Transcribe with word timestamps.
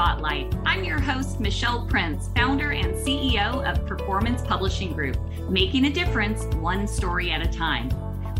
Spotlight. 0.00 0.54
I'm 0.64 0.82
your 0.82 0.98
host, 0.98 1.40
Michelle 1.40 1.84
Prince, 1.84 2.30
founder 2.34 2.72
and 2.72 2.94
CEO 2.94 3.62
of 3.70 3.84
Performance 3.84 4.40
Publishing 4.40 4.94
Group, 4.94 5.18
making 5.50 5.84
a 5.84 5.90
difference 5.90 6.44
one 6.54 6.88
story 6.88 7.30
at 7.30 7.42
a 7.42 7.46
time. 7.46 7.90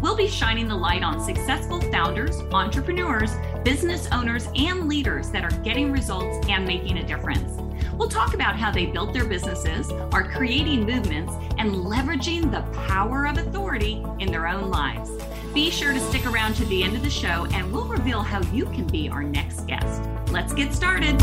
We'll 0.00 0.16
be 0.16 0.26
shining 0.26 0.68
the 0.68 0.74
light 0.74 1.02
on 1.02 1.20
successful 1.20 1.78
founders, 1.92 2.40
entrepreneurs, 2.50 3.32
business 3.62 4.08
owners, 4.10 4.48
and 4.56 4.88
leaders 4.88 5.28
that 5.32 5.44
are 5.44 5.60
getting 5.60 5.92
results 5.92 6.46
and 6.48 6.64
making 6.64 6.96
a 6.96 7.06
difference. 7.06 7.60
We'll 7.92 8.08
talk 8.08 8.32
about 8.32 8.56
how 8.56 8.70
they 8.70 8.86
built 8.86 9.12
their 9.12 9.26
businesses, 9.26 9.90
are 10.12 10.32
creating 10.32 10.86
movements, 10.86 11.34
and 11.58 11.72
leveraging 11.72 12.50
the 12.50 12.62
power 12.86 13.26
of 13.26 13.36
authority 13.36 14.02
in 14.18 14.32
their 14.32 14.48
own 14.48 14.70
lives. 14.70 15.10
Be 15.54 15.68
sure 15.70 15.92
to 15.92 15.98
stick 15.98 16.26
around 16.26 16.54
to 16.54 16.64
the 16.66 16.84
end 16.84 16.94
of 16.94 17.02
the 17.02 17.10
show 17.10 17.46
and 17.52 17.72
we'll 17.72 17.86
reveal 17.86 18.22
how 18.22 18.40
you 18.52 18.66
can 18.66 18.86
be 18.86 19.08
our 19.08 19.24
next 19.24 19.66
guest. 19.66 20.02
Let's 20.30 20.52
get 20.52 20.72
started. 20.72 21.20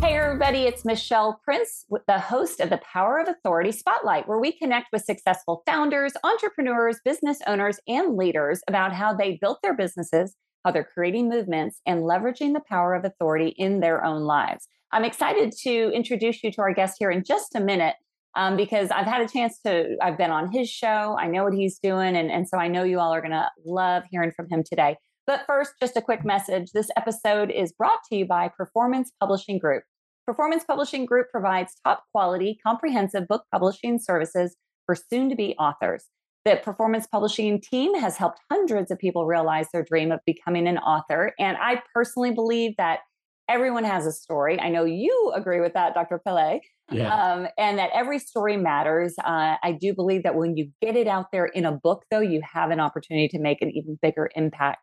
Hey, 0.00 0.16
everybody, 0.16 0.62
it's 0.62 0.84
Michelle 0.84 1.40
Prince, 1.44 1.86
the 2.08 2.18
host 2.18 2.60
of 2.60 2.70
the 2.70 2.78
Power 2.78 3.18
of 3.18 3.28
Authority 3.28 3.70
Spotlight, 3.70 4.26
where 4.26 4.40
we 4.40 4.50
connect 4.52 4.88
with 4.92 5.04
successful 5.04 5.62
founders, 5.64 6.12
entrepreneurs, 6.24 6.98
business 7.04 7.38
owners, 7.46 7.78
and 7.86 8.16
leaders 8.16 8.62
about 8.66 8.92
how 8.92 9.14
they 9.14 9.38
built 9.40 9.60
their 9.62 9.74
businesses 9.74 10.34
how 10.66 10.72
they're 10.72 10.82
creating 10.82 11.28
movements 11.28 11.80
and 11.86 12.02
leveraging 12.02 12.52
the 12.52 12.62
power 12.68 12.92
of 12.96 13.04
authority 13.04 13.54
in 13.56 13.78
their 13.78 14.04
own 14.04 14.22
lives. 14.22 14.66
I'm 14.90 15.04
excited 15.04 15.52
to 15.62 15.92
introduce 15.94 16.42
you 16.42 16.50
to 16.50 16.60
our 16.60 16.74
guest 16.74 16.96
here 16.98 17.12
in 17.12 17.22
just 17.22 17.54
a 17.54 17.60
minute 17.60 17.94
um, 18.36 18.56
because 18.56 18.90
I've 18.90 19.06
had 19.06 19.22
a 19.22 19.28
chance 19.28 19.58
to, 19.64 19.96
I've 20.00 20.18
been 20.18 20.30
on 20.30 20.52
his 20.52 20.68
show. 20.68 21.16
I 21.18 21.26
know 21.26 21.42
what 21.42 21.54
he's 21.54 21.78
doing. 21.78 22.14
And, 22.14 22.30
and 22.30 22.46
so 22.48 22.58
I 22.58 22.68
know 22.68 22.84
you 22.84 23.00
all 23.00 23.12
are 23.12 23.20
going 23.20 23.32
to 23.32 23.50
love 23.64 24.04
hearing 24.10 24.30
from 24.30 24.46
him 24.48 24.62
today. 24.62 24.96
But 25.26 25.44
first, 25.46 25.72
just 25.80 25.96
a 25.96 26.02
quick 26.02 26.24
message. 26.24 26.70
This 26.72 26.88
episode 26.96 27.50
is 27.50 27.72
brought 27.72 27.98
to 28.10 28.16
you 28.16 28.26
by 28.26 28.48
Performance 28.48 29.10
Publishing 29.18 29.58
Group. 29.58 29.82
Performance 30.26 30.64
Publishing 30.64 31.06
Group 31.06 31.28
provides 31.32 31.74
top 31.84 32.04
quality, 32.12 32.58
comprehensive 32.64 33.26
book 33.26 33.44
publishing 33.50 33.98
services 33.98 34.54
for 34.84 34.94
soon 34.94 35.28
to 35.30 35.34
be 35.34 35.56
authors. 35.58 36.04
The 36.44 36.60
performance 36.62 37.08
publishing 37.08 37.60
team 37.60 37.98
has 37.98 38.16
helped 38.16 38.38
hundreds 38.50 38.92
of 38.92 38.98
people 38.98 39.26
realize 39.26 39.66
their 39.72 39.82
dream 39.82 40.12
of 40.12 40.20
becoming 40.26 40.68
an 40.68 40.78
author. 40.78 41.32
And 41.40 41.56
I 41.60 41.82
personally 41.92 42.32
believe 42.32 42.74
that 42.78 43.00
everyone 43.48 43.84
has 43.84 44.06
a 44.06 44.12
story. 44.12 44.60
I 44.60 44.68
know 44.68 44.84
you 44.84 45.32
agree 45.34 45.60
with 45.60 45.72
that, 45.74 45.94
Dr. 45.94 46.20
Pelè. 46.26 46.60
Yeah. 46.90 47.12
Um, 47.12 47.48
and 47.58 47.78
that 47.78 47.90
every 47.94 48.18
story 48.18 48.56
matters. 48.56 49.14
Uh, 49.24 49.56
I 49.62 49.76
do 49.80 49.94
believe 49.94 50.22
that 50.22 50.36
when 50.36 50.56
you 50.56 50.70
get 50.80 50.96
it 50.96 51.08
out 51.08 51.26
there 51.32 51.46
in 51.46 51.64
a 51.64 51.72
book, 51.72 52.04
though, 52.10 52.20
you 52.20 52.40
have 52.52 52.70
an 52.70 52.80
opportunity 52.80 53.28
to 53.28 53.40
make 53.40 53.60
an 53.60 53.70
even 53.70 53.98
bigger 54.00 54.30
impact. 54.36 54.78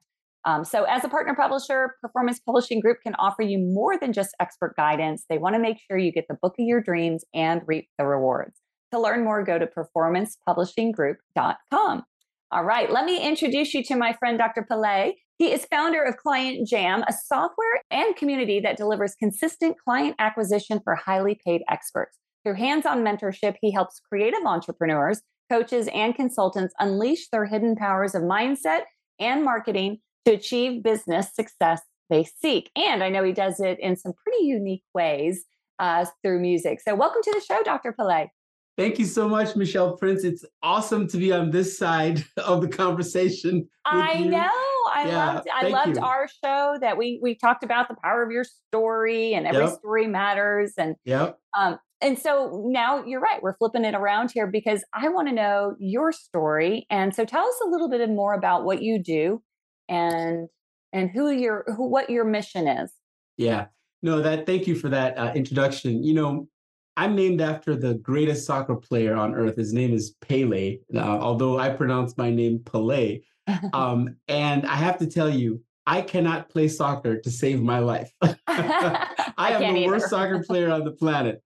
Um, 0.46 0.66
so, 0.66 0.84
as 0.84 1.06
a 1.06 1.10
partner 1.10 1.36
publisher, 1.36 1.96
Performance 2.02 2.42
Publishing 2.46 2.82
Group 2.82 2.98
can 3.02 3.16
offer 3.16 3.44
you 3.44 3.60
more 3.60 3.98
than 3.98 4.12
just 4.12 4.36
expert 4.42 4.76
guidance. 4.76 5.24
They 5.30 5.38
want 5.38 5.56
to 5.56 5.62
make 5.62 5.78
sure 5.88 5.98
you 5.98 6.12
get 6.12 6.26
the 6.28 6.36
book 6.42 6.56
of 6.60 6.66
your 6.66 6.82
dreams 6.82 7.24
and 7.34 7.62
reap 7.66 7.88
the 7.98 8.06
rewards. 8.06 8.60
To 8.92 9.00
learn 9.00 9.24
more, 9.24 9.42
go 9.44 9.58
to 9.58 9.66
performancepublishinggroup.com. 9.66 12.04
All 12.52 12.64
right, 12.64 12.92
let 12.92 13.06
me 13.06 13.26
introduce 13.26 13.74
you 13.74 13.86
to 13.86 13.96
my 13.96 14.12
friend 14.20 14.38
Dr. 14.38 14.68
Pelè. 14.70 15.14
He 15.38 15.52
is 15.52 15.66
founder 15.66 16.04
of 16.04 16.18
Client 16.18 16.68
Jam, 16.68 17.04
a 17.08 17.14
software 17.14 17.82
and 17.90 18.16
community 18.16 18.60
that 18.60 18.78
delivers 18.78 19.16
consistent 19.16 19.76
client 19.84 20.16
acquisition 20.20 20.80
for 20.84 20.96
highly 20.96 21.40
paid 21.44 21.64
experts. 21.70 22.18
Through 22.44 22.56
hands 22.56 22.86
on 22.86 23.04
mentorship, 23.04 23.56
he 23.62 23.72
helps 23.72 24.00
creative 24.08 24.46
entrepreneurs, 24.46 25.22
coaches, 25.52 25.90
and 25.94 26.14
consultants 26.14 26.74
unleash 26.80 27.30
their 27.30 27.46
hidden 27.46 27.76
powers 27.76 28.14
of 28.14 28.22
mindset 28.22 28.82
and 29.20 29.44
marketing 29.44 30.00
to 30.26 30.34
achieve 30.34 30.84
business 30.84 31.34
success 31.34 31.82
they 32.10 32.26
seek. 32.26 32.70
And 32.76 33.04
I 33.04 33.10
know 33.10 33.24
he 33.24 33.34
does 33.34 33.60
it 33.60 33.80
in 33.80 33.96
some 33.96 34.14
pretty 34.14 34.46
unique 34.46 34.84
ways 34.94 35.46
uh, 35.80 36.06
through 36.22 36.42
music. 36.42 36.80
So, 36.82 36.96
welcome 36.96 37.22
to 37.24 37.32
the 37.32 37.42
show, 37.42 37.64
Dr. 37.64 37.94
Pelè. 38.00 38.28
Thank 38.78 39.00
you 39.00 39.06
so 39.06 39.30
much, 39.30 39.56
Michelle 39.56 39.98
Prince. 39.98 40.24
It's 40.24 40.46
awesome 40.62 41.08
to 41.08 41.18
be 41.18 41.32
on 41.32 41.52
this 41.52 41.78
side 41.78 42.24
of 42.38 42.62
the 42.62 42.68
conversation. 42.68 43.68
I 43.86 44.14
you. 44.14 44.30
know. 44.30 44.73
I 44.92 45.08
yeah, 45.08 45.34
loved 45.34 45.48
I 45.54 45.68
loved 45.68 45.98
you. 45.98 46.04
our 46.04 46.28
show 46.44 46.78
that 46.82 46.98
we 46.98 47.20
we 47.22 47.36
talked 47.36 47.64
about 47.64 47.88
the 47.88 47.96
power 48.04 48.24
of 48.24 48.32
your 48.32 48.44
story 48.44 49.34
and 49.34 49.48
every 49.48 49.66
yep. 49.66 49.78
story 49.80 50.08
matters. 50.08 50.74
And 50.78 50.96
yep. 51.06 51.38
um 51.58 51.80
and 52.02 52.20
so 52.20 52.64
now 52.66 53.04
you're 53.06 53.22
right, 53.22 53.42
we're 53.42 53.56
flipping 53.56 53.86
it 53.86 53.96
around 53.96 54.32
here 54.34 54.48
because 54.48 54.84
I 54.94 55.08
want 55.08 55.30
to 55.30 55.34
know 55.34 55.76
your 55.80 56.12
story. 56.12 56.86
And 56.90 57.16
so 57.16 57.24
tell 57.24 57.46
us 57.46 57.56
a 57.66 57.70
little 57.70 57.90
bit 57.90 58.08
more 58.10 58.34
about 58.34 58.66
what 58.66 58.82
you 58.82 59.02
do 59.02 59.42
and 59.88 60.50
and 60.92 61.10
who 61.10 61.32
your 61.32 61.66
who 61.76 61.90
what 61.90 62.10
your 62.10 62.26
mission 62.26 62.68
is. 62.68 62.92
Yeah. 63.38 63.68
No, 64.02 64.22
that 64.22 64.46
thank 64.46 64.68
you 64.68 64.76
for 64.76 64.90
that 64.90 65.18
uh, 65.18 65.32
introduction. 65.34 66.04
You 66.04 66.14
know, 66.14 66.48
I'm 66.98 67.16
named 67.16 67.42
after 67.42 67.76
the 67.76 67.96
greatest 67.96 68.46
soccer 68.46 68.76
player 68.76 69.16
on 69.16 69.34
earth. 69.34 69.56
His 69.56 69.74
name 69.74 69.94
is 69.94 70.16
Pele, 70.22 70.78
uh, 70.94 71.00
although 71.00 71.58
I 71.58 71.70
pronounce 71.70 72.18
my 72.18 72.30
name 72.30 72.60
Pele. 72.60 73.22
Um, 73.74 74.16
and 74.28 74.66
I 74.66 74.76
have 74.76 74.98
to 75.00 75.08
tell 75.08 75.30
you, 75.30 75.62
I 75.86 76.02
cannot 76.02 76.50
play 76.50 76.68
soccer 76.68 77.20
to 77.20 77.30
save 77.30 77.62
my 77.62 77.80
life. 77.80 78.12
I, 78.22 79.08
I 79.38 79.52
am 79.52 79.74
the 79.74 79.82
either. 79.82 79.92
worst 79.92 80.10
soccer 80.10 80.44
player 80.44 80.72
on 80.72 80.84
the 80.84 80.92
planet. 80.92 81.42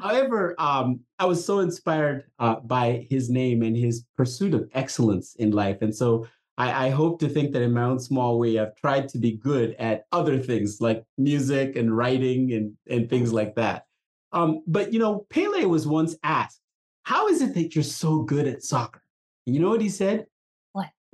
However, 0.00 0.54
um, 0.58 1.00
I 1.18 1.24
was 1.24 1.44
so 1.44 1.58
inspired 1.58 2.24
uh, 2.38 2.56
by 2.60 3.06
his 3.10 3.28
name 3.28 3.62
and 3.62 3.76
his 3.76 4.04
pursuit 4.16 4.54
of 4.54 4.68
excellence 4.72 5.34
in 5.36 5.50
life. 5.50 5.78
And 5.82 5.94
so 5.94 6.26
I, 6.56 6.86
I, 6.86 6.90
hope 6.90 7.18
to 7.20 7.28
think 7.28 7.52
that 7.52 7.62
in 7.62 7.72
my 7.72 7.82
own 7.82 7.98
small 7.98 8.38
way, 8.38 8.58
I've 8.58 8.76
tried 8.76 9.08
to 9.08 9.18
be 9.18 9.32
good 9.32 9.74
at 9.80 10.06
other 10.12 10.38
things 10.38 10.80
like 10.80 11.04
music 11.18 11.74
and 11.74 11.96
writing 11.96 12.52
and, 12.52 12.72
and 12.88 13.10
things 13.10 13.32
like 13.32 13.56
that. 13.56 13.86
Um, 14.32 14.62
but 14.66 14.92
you 14.92 14.98
know, 14.98 15.26
Pele 15.30 15.64
was 15.64 15.86
once 15.86 16.16
asked, 16.22 16.60
"How 17.02 17.28
is 17.28 17.40
it 17.40 17.54
that 17.54 17.74
you're 17.74 17.84
so 17.84 18.22
good 18.22 18.46
at 18.46 18.62
soccer?" 18.62 19.02
And 19.46 19.54
you 19.54 19.62
know 19.62 19.70
what 19.70 19.80
he 19.80 19.88
said? 19.88 20.26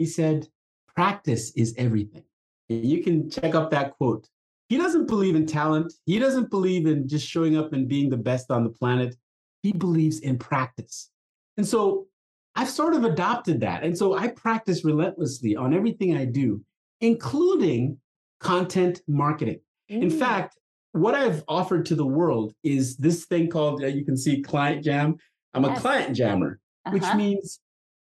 He 0.00 0.06
said: 0.06 0.48
"Practice 0.96 1.52
is 1.56 1.74
everything." 1.76 2.24
And 2.70 2.86
you 2.86 3.04
can 3.04 3.28
check 3.28 3.54
up 3.54 3.70
that 3.70 3.92
quote. 3.98 4.26
He 4.70 4.78
doesn't 4.78 5.08
believe 5.08 5.34
in 5.34 5.44
talent. 5.44 5.92
He 6.06 6.18
doesn't 6.18 6.48
believe 6.48 6.86
in 6.86 7.06
just 7.06 7.28
showing 7.28 7.54
up 7.58 7.74
and 7.74 7.86
being 7.86 8.08
the 8.08 8.16
best 8.16 8.50
on 8.50 8.64
the 8.64 8.70
planet. 8.70 9.14
He 9.62 9.72
believes 9.72 10.20
in 10.20 10.38
practice. 10.38 11.10
And 11.58 11.68
so 11.68 12.06
I've 12.56 12.70
sort 12.70 12.94
of 12.94 13.04
adopted 13.04 13.60
that. 13.60 13.82
And 13.82 13.94
so 13.96 14.14
I 14.14 14.28
practice 14.28 14.86
relentlessly 14.86 15.54
on 15.54 15.74
everything 15.74 16.16
I 16.16 16.24
do, 16.24 16.64
including 17.02 17.98
content 18.38 19.02
marketing. 19.06 19.60
Mm. 19.90 20.02
In 20.04 20.10
fact, 20.10 20.56
what 20.92 21.14
I've 21.14 21.44
offered 21.46 21.84
to 21.86 21.94
the 21.94 22.06
world 22.06 22.54
is 22.62 22.96
this 22.96 23.26
thing 23.26 23.50
called, 23.50 23.84
uh, 23.84 23.86
you 23.88 24.06
can 24.06 24.16
see 24.16 24.40
Client 24.40 24.82
Jam. 24.82 25.18
I'm 25.52 25.64
yes. 25.64 25.76
a 25.76 25.80
client 25.82 26.16
jammer, 26.16 26.58
uh-huh. 26.86 26.94
which 26.94 27.14
means 27.16 27.60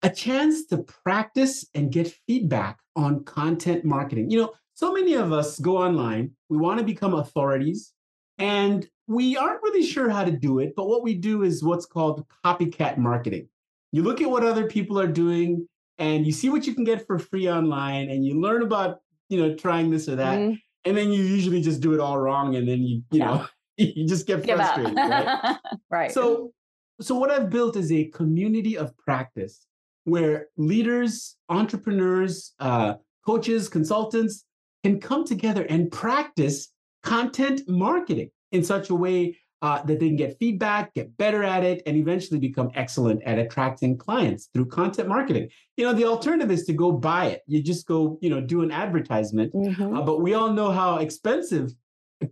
a 0.05 0.09
chance 0.09 0.65
to 0.67 0.77
practice 1.03 1.65
and 1.73 1.91
get 1.91 2.15
feedback 2.27 2.79
on 2.95 3.23
content 3.23 3.83
marketing. 3.83 4.29
You 4.29 4.41
know, 4.41 4.53
so 4.73 4.93
many 4.93 5.13
of 5.13 5.33
us 5.33 5.59
go 5.59 5.77
online, 5.77 6.31
we 6.49 6.57
want 6.57 6.79
to 6.79 6.85
become 6.85 7.13
authorities, 7.13 7.93
and 8.37 8.87
we 9.07 9.35
aren't 9.35 9.63
really 9.63 9.85
sure 9.85 10.09
how 10.09 10.23
to 10.23 10.31
do 10.31 10.59
it. 10.59 10.73
But 10.75 10.87
what 10.87 11.03
we 11.03 11.15
do 11.15 11.43
is 11.43 11.63
what's 11.63 11.85
called 11.85 12.25
copycat 12.45 12.97
marketing. 12.97 13.49
You 13.91 14.03
look 14.03 14.21
at 14.21 14.29
what 14.29 14.43
other 14.43 14.67
people 14.67 14.99
are 14.99 15.07
doing 15.07 15.67
and 15.97 16.25
you 16.25 16.31
see 16.31 16.49
what 16.49 16.67
you 16.67 16.73
can 16.73 16.83
get 16.83 17.05
for 17.07 17.17
free 17.17 17.49
online 17.49 18.09
and 18.09 18.25
you 18.25 18.39
learn 18.39 18.61
about, 18.61 18.99
you 19.29 19.41
know, 19.41 19.55
trying 19.55 19.89
this 19.89 20.07
or 20.07 20.15
that. 20.17 20.37
Mm-hmm 20.37 20.53
and 20.85 20.95
then 20.95 21.11
you 21.11 21.23
usually 21.23 21.61
just 21.61 21.81
do 21.81 21.93
it 21.93 21.99
all 21.99 22.17
wrong 22.17 22.55
and 22.55 22.67
then 22.67 22.81
you 22.81 23.01
you 23.11 23.19
yeah. 23.19 23.25
know 23.25 23.47
you 23.77 24.07
just 24.07 24.25
get 24.25 24.45
frustrated 24.45 24.95
right 24.95 25.57
right 25.89 26.11
so 26.11 26.53
so 27.01 27.15
what 27.15 27.29
i've 27.29 27.49
built 27.49 27.75
is 27.75 27.91
a 27.91 28.05
community 28.05 28.77
of 28.77 28.95
practice 28.97 29.67
where 30.05 30.47
leaders 30.57 31.35
entrepreneurs 31.49 32.53
uh, 32.59 32.95
coaches 33.25 33.67
consultants 33.67 34.45
can 34.83 34.99
come 34.99 35.25
together 35.25 35.63
and 35.63 35.91
practice 35.91 36.69
content 37.03 37.61
marketing 37.67 38.29
in 38.51 38.63
such 38.63 38.89
a 38.89 38.95
way 38.95 39.37
uh, 39.61 39.81
that 39.83 39.99
they 39.99 40.07
can 40.07 40.15
get 40.15 40.37
feedback, 40.37 40.93
get 40.93 41.15
better 41.17 41.43
at 41.43 41.63
it, 41.63 41.81
and 41.87 41.97
eventually 41.97 42.39
become 42.39 42.69
excellent 42.75 43.23
at 43.23 43.39
attracting 43.39 43.97
clients 43.97 44.49
through 44.53 44.65
content 44.65 45.07
marketing. 45.07 45.49
You 45.77 45.85
know, 45.85 45.93
the 45.93 46.05
alternative 46.05 46.51
is 46.51 46.65
to 46.65 46.73
go 46.73 46.91
buy 46.91 47.27
it. 47.27 47.41
You 47.47 47.63
just 47.63 47.87
go, 47.87 48.19
you 48.21 48.29
know, 48.29 48.41
do 48.41 48.61
an 48.61 48.71
advertisement. 48.71 49.53
Mm-hmm. 49.53 49.97
Uh, 49.97 50.01
but 50.03 50.21
we 50.21 50.35
all 50.35 50.51
know 50.51 50.71
how 50.71 50.97
expensive 50.97 51.73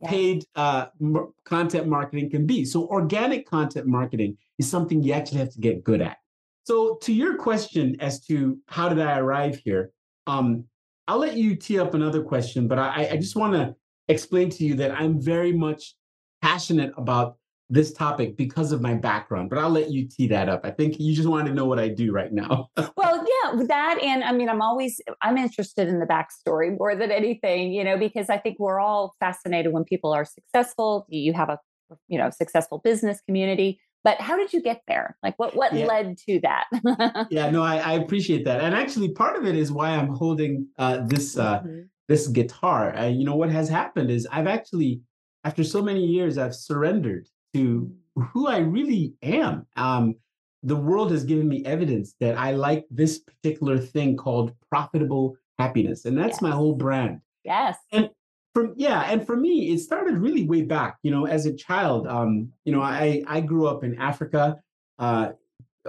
paid 0.06 0.46
uh, 0.56 0.88
m- 1.02 1.34
content 1.46 1.88
marketing 1.88 2.30
can 2.30 2.46
be. 2.46 2.66
So, 2.66 2.88
organic 2.88 3.48
content 3.48 3.88
marketing 3.88 4.38
is 4.60 4.70
something 4.70 5.02
you 5.02 5.14
actually 5.14 5.40
have 5.40 5.54
to 5.54 5.60
get 5.60 5.84
good 5.84 6.02
at. 6.02 6.18
So, 6.66 6.98
to 7.02 7.14
your 7.14 7.38
question 7.38 7.98
as 8.00 8.26
to 8.26 8.58
how 8.68 8.90
did 8.90 9.00
I 9.00 9.18
arrive 9.20 9.62
here, 9.64 9.92
um, 10.28 10.66
I'll 11.08 11.20
let 11.20 11.36
you 11.36 11.56
tee 11.56 11.80
up 11.80 11.94
another 11.94 12.24
question, 12.24 12.68
but 12.68 12.80
I, 12.80 13.10
I 13.12 13.18
just 13.18 13.36
want 13.36 13.54
to 13.54 13.76
explain 14.08 14.50
to 14.52 14.64
you 14.64 14.76
that 14.76 14.92
I'm 14.92 15.22
very 15.22 15.52
much 15.52 15.96
passionate 16.42 16.94
about 16.98 17.38
this 17.70 17.92
topic 17.92 18.38
because 18.38 18.72
of 18.72 18.82
my 18.82 18.94
background, 18.94 19.50
but 19.50 19.58
I'll 19.58 19.70
let 19.70 19.90
you 19.90 20.08
tee 20.08 20.28
that 20.28 20.48
up. 20.48 20.62
I 20.64 20.72
think 20.72 21.00
you 21.00 21.16
just 21.16 21.28
want 21.28 21.48
to 21.48 21.54
know 21.54 21.66
what 21.66 21.80
I 21.80 21.88
do 21.88 22.12
right 22.12 22.32
now. 22.32 22.70
well, 22.96 23.26
Yeah, 23.44 23.64
that 23.68 24.00
and 24.02 24.24
I 24.24 24.32
mean, 24.32 24.50
I'm 24.50 24.62
always 24.62 25.02
I'm 25.22 25.38
interested 25.38 25.88
in 25.88 26.00
the 26.00 26.06
backstory 26.06 26.78
more 26.78 26.96
than 26.96 27.12
anything, 27.12 27.74
you 27.74 27.84
know, 27.84 27.98
because 27.98 28.30
I 28.30 28.38
think 28.38 28.58
we're 28.60 28.80
all 28.80 29.16
fascinated 29.20 29.74
when 29.74 29.84
people 29.84 30.14
are 30.14 30.26
successful. 30.26 31.06
You 31.10 31.34
have 31.34 31.50
a 31.50 31.60
you 32.08 32.18
know 32.18 32.30
successful 32.30 32.80
business 32.84 33.22
community, 33.26 33.80
but 34.04 34.20
how 34.20 34.38
did 34.38 34.54
you 34.54 34.62
get 34.62 34.82
there? 34.88 35.18
Like, 35.24 35.38
what 35.40 35.56
what 35.56 35.74
yeah. 35.74 35.86
led 35.86 36.18
to 36.28 36.40
that? 36.42 37.28
yeah, 37.32 37.50
no, 37.50 37.64
I, 37.64 37.78
I, 37.78 37.94
appreciate 37.94 38.46
that, 38.46 38.62
and 38.62 38.76
actually, 38.76 39.10
part 39.10 39.38
of 39.38 39.46
it 39.46 39.56
is 39.56 39.72
why 39.72 39.90
I'm 39.92 40.10
holding 40.10 40.68
uh, 40.78 41.06
this 41.06 41.38
uh, 41.38 41.60
mm-hmm. 41.60 41.82
this 42.08 42.28
guitar. 42.28 42.96
Uh, 42.96 43.08
you 43.08 43.26
know, 43.26 43.36
what 43.36 43.50
has 43.50 43.70
happened 43.70 44.12
is 44.12 44.28
I've 44.32 44.48
actually, 44.48 45.02
after 45.44 45.64
so 45.64 45.82
many 45.82 46.06
years, 46.06 46.38
I've 46.38 46.56
surrendered 46.56 47.28
to 47.54 47.92
mm. 48.18 48.30
who 48.32 48.48
I 48.48 48.58
really 48.58 49.14
am. 49.22 49.66
Um, 49.76 50.16
the 50.64 50.76
world 50.76 51.12
has 51.12 51.26
given 51.26 51.48
me 51.48 51.64
evidence 51.66 52.16
that 52.20 52.38
I 52.38 52.52
like 52.52 52.86
this 52.90 53.20
particular 53.20 53.78
thing 53.78 54.16
called 54.16 54.54
profitable 54.70 55.36
happiness. 55.60 56.06
And 56.06 56.18
that's 56.18 56.36
yes. 56.36 56.42
my 56.42 56.52
whole 56.52 56.74
brand. 56.74 57.20
Yes. 57.44 57.78
And 57.92 58.10
from 58.54 58.74
yeah, 58.76 59.02
and 59.10 59.26
for 59.26 59.36
me, 59.36 59.74
it 59.74 59.80
started 59.80 60.18
really 60.18 60.46
way 60.46 60.62
back. 60.62 60.98
You 61.02 61.12
know, 61.12 61.26
as 61.26 61.46
a 61.46 61.54
child, 61.54 62.08
um, 62.08 62.52
you 62.66 62.74
know, 62.74 62.82
I 62.82 63.24
I 63.28 63.42
grew 63.42 63.68
up 63.68 63.84
in 63.84 64.00
Africa. 64.00 64.58
Uh, 65.00 65.32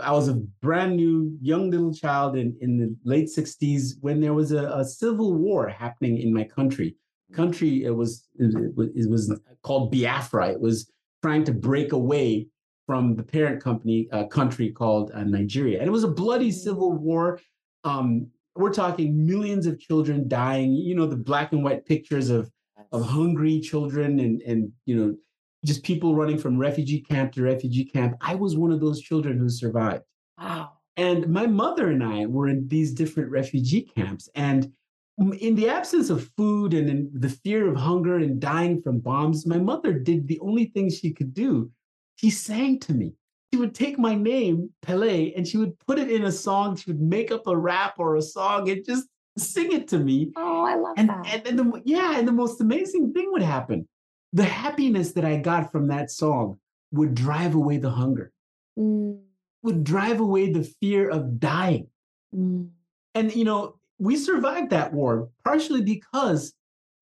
I 0.03 0.13
was 0.13 0.29
a 0.29 0.35
brand 0.61 0.97
new 0.97 1.37
young 1.41 1.71
little 1.71 1.95
child 1.95 2.37
in, 2.37 2.57
in 2.61 2.77
the 2.77 2.97
late 3.05 3.27
60s 3.27 3.93
when 4.01 4.21
there 4.21 4.35
was 4.35 4.51
a, 4.51 4.67
a 4.67 4.85
civil 4.85 5.35
war 5.35 5.69
happening 5.69 6.19
in 6.19 6.35
my 6.35 6.43
country. 6.43 6.97
Country 7.33 7.85
it 7.85 7.95
was 7.95 8.27
it 8.39 8.75
was, 8.77 8.89
it 8.95 9.11
was 9.11 9.41
called 9.63 9.93
Biafra. 9.93 10.51
It 10.51 10.61
was 10.61 10.91
trying 11.23 11.45
to 11.45 11.53
break 11.53 11.93
away 11.93 12.49
from 12.87 13.15
the 13.15 13.23
parent 13.23 13.63
company 13.63 14.09
uh, 14.13 14.25
country 14.27 14.71
called 14.71 15.11
uh, 15.15 15.25
Nigeria, 15.25 15.79
and 15.79 15.87
it 15.87 15.93
was 15.93 16.05
a 16.05 16.09
bloody 16.09 16.51
civil 16.51 16.93
war. 16.93 17.41
Um, 17.85 18.29
we're 18.57 18.73
talking 18.73 19.27
millions 19.27 19.67
of 19.67 19.81
children 19.81 20.29
dying. 20.29 20.73
You 20.73 20.95
know 20.95 21.07
the 21.07 21.17
black 21.17 21.53
and 21.53 21.65
white 21.65 21.87
pictures 21.87 22.31
of 22.31 22.51
of 22.93 23.05
hungry 23.05 23.61
children 23.61 24.21
and 24.21 24.41
and 24.43 24.73
you 24.87 24.97
know 24.97 25.17
just 25.65 25.83
people 25.83 26.15
running 26.15 26.39
from 26.39 26.59
refugee 26.59 27.01
camp 27.01 27.33
to 27.33 27.43
refugee 27.43 27.85
camp. 27.85 28.17
I 28.21 28.35
was 28.35 28.57
one 28.57 28.71
of 28.71 28.81
those 28.81 29.01
children 29.01 29.39
who 29.39 29.49
survived. 29.49 30.05
Wow. 30.39 30.73
And 30.97 31.29
my 31.29 31.47
mother 31.47 31.91
and 31.91 32.05
I 32.05 32.27
were 32.27 32.49
in 32.49 32.69
these 32.69 32.93
different 32.93 33.31
refugee 33.31 33.83
camps. 33.97 34.29
And 34.35 34.71
in 35.41 35.55
the 35.55 35.69
absence 35.69 36.11
of 36.11 36.31
food 36.37 36.75
and 36.75 36.89
in 36.89 37.11
the 37.15 37.29
fear 37.29 37.67
of 37.67 37.77
hunger 37.77 38.17
and 38.17 38.39
dying 38.39 38.83
from 38.83 39.01
bombs, 39.01 39.47
my 39.47 39.59
mother 39.59 39.93
did 39.93 40.29
the 40.29 40.39
only 40.41 40.67
thing 40.67 40.91
she 40.91 41.13
could 41.13 41.33
do 41.35 41.71
she 42.17 42.31
sang 42.31 42.79
to 42.81 42.95
me. 42.95 43.15
She 43.55 43.61
would 43.61 43.73
take 43.73 44.01
my 44.01 44.17
name, 44.17 44.71
Pele, 44.83 45.33
and 45.37 45.47
she 45.47 45.59
would 45.59 45.79
put 45.87 46.01
it 46.01 46.11
in 46.11 46.25
a 46.25 46.33
song. 46.33 46.75
She 46.75 46.91
would 46.91 47.01
make 47.01 47.31
up 47.31 47.47
a 47.47 47.57
rap 47.57 47.95
or 47.99 48.17
a 48.17 48.23
song 48.23 48.69
and 48.69 48.85
just 48.85 49.07
sing 49.39 49.71
it 49.71 49.87
to 49.91 49.99
me. 50.01 50.33
Oh, 50.35 50.65
I 50.65 50.75
love 50.75 50.95
and, 50.97 51.09
that. 51.09 51.25
And, 51.33 51.47
and 51.47 51.59
the, 51.61 51.83
yeah, 51.85 52.19
and 52.19 52.27
the 52.27 52.33
most 52.33 52.61
amazing 52.61 53.13
thing 53.13 53.31
would 53.31 53.43
happen. 53.43 53.87
The 54.33 54.43
happiness 54.43 55.13
that 55.13 55.25
I 55.25 55.37
got 55.37 55.71
from 55.71 55.87
that 55.87 56.11
song 56.11 56.59
would 56.91 57.15
drive 57.15 57.55
away 57.55 57.77
the 57.77 57.91
hunger, 57.91 58.33
mm. 58.77 59.21
would 59.63 59.85
drive 59.85 60.19
away 60.19 60.51
the 60.51 60.65
fear 60.81 61.09
of 61.09 61.39
dying. 61.39 61.87
Mm. 62.35 62.71
And, 63.15 63.37
you 63.37 63.45
know, 63.45 63.77
we 64.01 64.17
survived 64.17 64.71
that 64.71 64.93
war 64.93 65.29
partially 65.45 65.83
because 65.83 66.53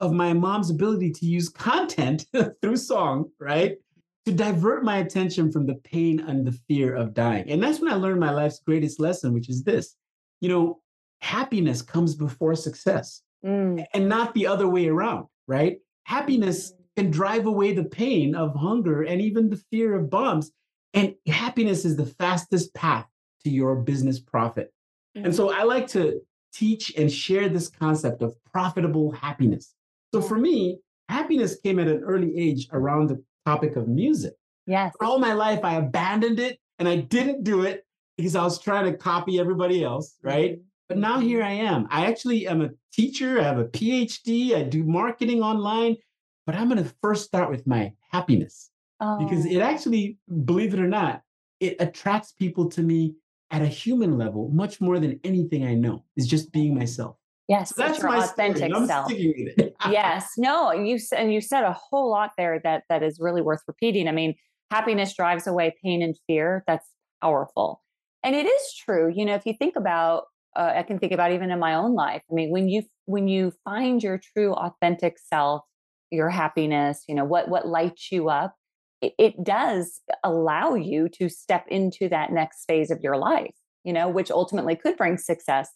of 0.01 0.13
my 0.13 0.35
mom's 0.35 0.69
ability 0.69 1.13
to 1.13 1.25
use 1.25 1.49
content 1.49 2.27
through 2.61 2.77
song, 2.77 3.31
right? 3.41 3.79
To 4.27 4.33
divert 4.33 4.85
my 4.85 4.99
attention 4.99 5.51
from 5.51 5.67
the 5.67 5.75
pain 5.77 6.21
and 6.21 6.47
the 6.47 6.59
fear 6.69 6.95
of 6.95 7.15
dying. 7.15 7.51
And 7.51 7.63
that's 7.63 7.81
when 7.81 7.93
I 7.93 7.97
learned 7.97 8.21
my 8.21 8.31
life's 8.31 8.61
greatest 8.61 9.01
lesson, 9.01 9.33
which 9.33 9.49
is 9.49 9.65
this 9.65 9.97
you 10.43 10.49
know, 10.49 10.81
happiness 11.21 11.81
comes 11.81 12.15
before 12.15 12.55
success 12.55 13.23
mm. 13.47 13.83
and 13.95 14.09
not 14.09 14.35
the 14.35 14.47
other 14.47 14.69
way 14.69 14.89
around, 14.89 15.27
right? 15.47 15.79
Happiness 16.05 16.75
can 16.97 17.11
drive 17.11 17.47
away 17.47 17.73
the 17.73 17.85
pain 17.85 18.35
of 18.35 18.55
hunger 18.55 19.03
and 19.03 19.23
even 19.23 19.49
the 19.49 19.63
fear 19.71 19.95
of 19.95 20.11
bombs. 20.11 20.51
And 20.93 21.15
happiness 21.27 21.87
is 21.87 21.97
the 21.97 22.05
fastest 22.05 22.75
path 22.75 23.07
to 23.45 23.51
your 23.51 23.77
business 23.77 24.19
profit. 24.19 24.75
Mm. 25.17 25.27
And 25.27 25.35
so 25.35 25.53
I 25.53 25.63
like 25.63 25.87
to 25.89 26.21
teach 26.53 26.93
and 26.99 27.11
share 27.11 27.49
this 27.49 27.69
concept 27.69 28.21
of 28.21 28.35
profitable 28.53 29.13
happiness. 29.13 29.75
So 30.13 30.21
for 30.21 30.37
me, 30.37 30.81
happiness 31.09 31.57
came 31.57 31.79
at 31.79 31.87
an 31.87 32.03
early 32.03 32.37
age 32.37 32.69
around 32.73 33.09
the 33.09 33.23
topic 33.47 33.77
of 33.77 33.89
music. 33.89 34.35
Yes. 34.67 34.93
For 34.99 35.05
all 35.05 35.19
my 35.19 35.33
life, 35.33 35.61
I 35.65 35.77
abandoned 35.77 36.39
it 36.39 36.59
and 36.79 36.89
I 36.89 36.97
didn't 36.97 37.45
do 37.45 37.63
it 37.63 37.85
because 38.17 38.37
I 38.37 38.45
was 38.45 38.59
trying 38.59 38.91
to 38.91 38.97
copy 38.97 39.41
everybody 39.41 39.83
else, 39.83 40.17
right? 40.23 40.53
Mm-hmm. 40.53 40.63
But 40.89 40.99
now 40.99 41.21
here 41.21 41.43
I 41.43 41.53
am. 41.53 41.87
I 41.91 42.07
actually 42.07 42.47
am 42.47 42.61
a 42.61 42.71
teacher. 42.93 43.41
I 43.41 43.45
have 43.45 43.59
a 43.59 43.65
PhD. 43.65 44.55
I 44.55 44.63
do 44.63 44.85
marketing 44.85 45.43
online. 45.43 45.97
But 46.45 46.57
I'm 46.57 46.69
going 46.69 46.83
to 46.83 46.93
first 47.01 47.25
start 47.25 47.51
with 47.51 47.67
my 47.67 47.93
happiness 48.11 48.71
oh. 49.01 49.19
because 49.19 49.47
it 49.47 49.59
actually, 49.59 50.19
believe 50.45 50.75
it 50.75 50.81
or 50.81 50.89
not, 50.89 51.23
it 51.61 51.77
attracts 51.79 52.33
people 52.33 52.69
to 52.71 52.83
me 52.83 53.15
at 53.51 53.63
a 53.63 53.67
human 53.67 54.19
level 54.19 54.49
much 54.53 54.81
more 54.81 54.99
than 54.99 55.21
anything 55.25 55.65
I 55.65 55.75
know. 55.75 56.05
Is 56.17 56.27
just 56.27 56.53
being 56.53 56.75
myself. 56.75 57.17
Yes, 57.49 57.75
so 57.75 57.83
that's 57.83 57.99
your 57.99 58.17
authentic 58.17 58.73
self. 58.87 59.13
yes, 59.91 60.31
no, 60.39 60.73
you 60.73 60.99
and 61.17 61.33
you 61.33 61.41
said 61.41 61.65
a 61.65 61.73
whole 61.73 62.11
lot 62.11 62.31
there 62.39 62.61
that 62.63 62.85
that 62.89 63.03
is 63.03 63.19
really 63.21 63.43
worth 63.43 63.63
repeating. 63.67 64.09
I 64.09 64.13
mean, 64.13 64.35
happiness 64.71 65.15
drives 65.15 65.47
away 65.47 65.75
pain 65.83 66.03
and 66.03 66.17
fear. 66.27 66.63
That's 66.67 66.87
powerful, 67.21 67.83
and 68.23 68.37
it 68.37 68.47
is 68.47 68.75
true. 68.75 69.13
You 69.15 69.25
know, 69.25 69.35
if 69.35 69.45
you 69.45 69.55
think 69.59 69.75
about, 69.77 70.25
uh, 70.55 70.73
I 70.77 70.83
can 70.85 70.99
think 70.99 71.13
about 71.13 71.33
even 71.33 71.51
in 71.51 71.59
my 71.59 71.75
own 71.75 71.95
life. 71.95 72.23
I 72.31 72.35
mean, 72.35 72.51
when 72.51 72.69
you 72.69 72.85
when 73.07 73.27
you 73.27 73.53
find 73.65 74.03
your 74.03 74.21
true 74.35 74.55
authentic 74.55 75.19
self, 75.19 75.63
your 76.11 76.31
happiness, 76.31 77.03
you 77.09 77.15
know 77.15 77.25
what 77.25 77.49
what 77.49 77.67
lights 77.67 78.13
you 78.13 78.29
up, 78.29 78.55
it, 79.01 79.15
it 79.19 79.35
does 79.43 80.01
allow 80.23 80.75
you 80.75 81.09
to 81.19 81.29
step 81.29 81.67
into 81.69 82.09
that 82.09 82.31
next 82.33 82.67
phase 82.67 82.93
of 82.93 83.01
your 83.03 83.17
life. 83.17 83.55
You 83.83 83.93
know, 83.93 84.09
which 84.09 84.31
ultimately 84.31 84.77
could 84.77 84.97
bring 84.97 85.19
success 85.19 85.69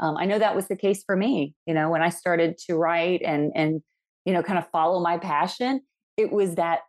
um, 0.00 0.16
I 0.16 0.24
know 0.24 0.38
that 0.38 0.56
was 0.56 0.66
the 0.66 0.76
case 0.76 1.04
for 1.04 1.14
me. 1.14 1.54
You 1.66 1.74
know, 1.74 1.90
when 1.90 2.02
I 2.02 2.08
started 2.08 2.58
to 2.66 2.76
write 2.76 3.22
and 3.22 3.52
and 3.54 3.82
you 4.24 4.32
know 4.32 4.42
kind 4.42 4.58
of 4.58 4.68
follow 4.70 5.00
my 5.00 5.18
passion, 5.18 5.82
it 6.16 6.32
was 6.32 6.56
that 6.56 6.80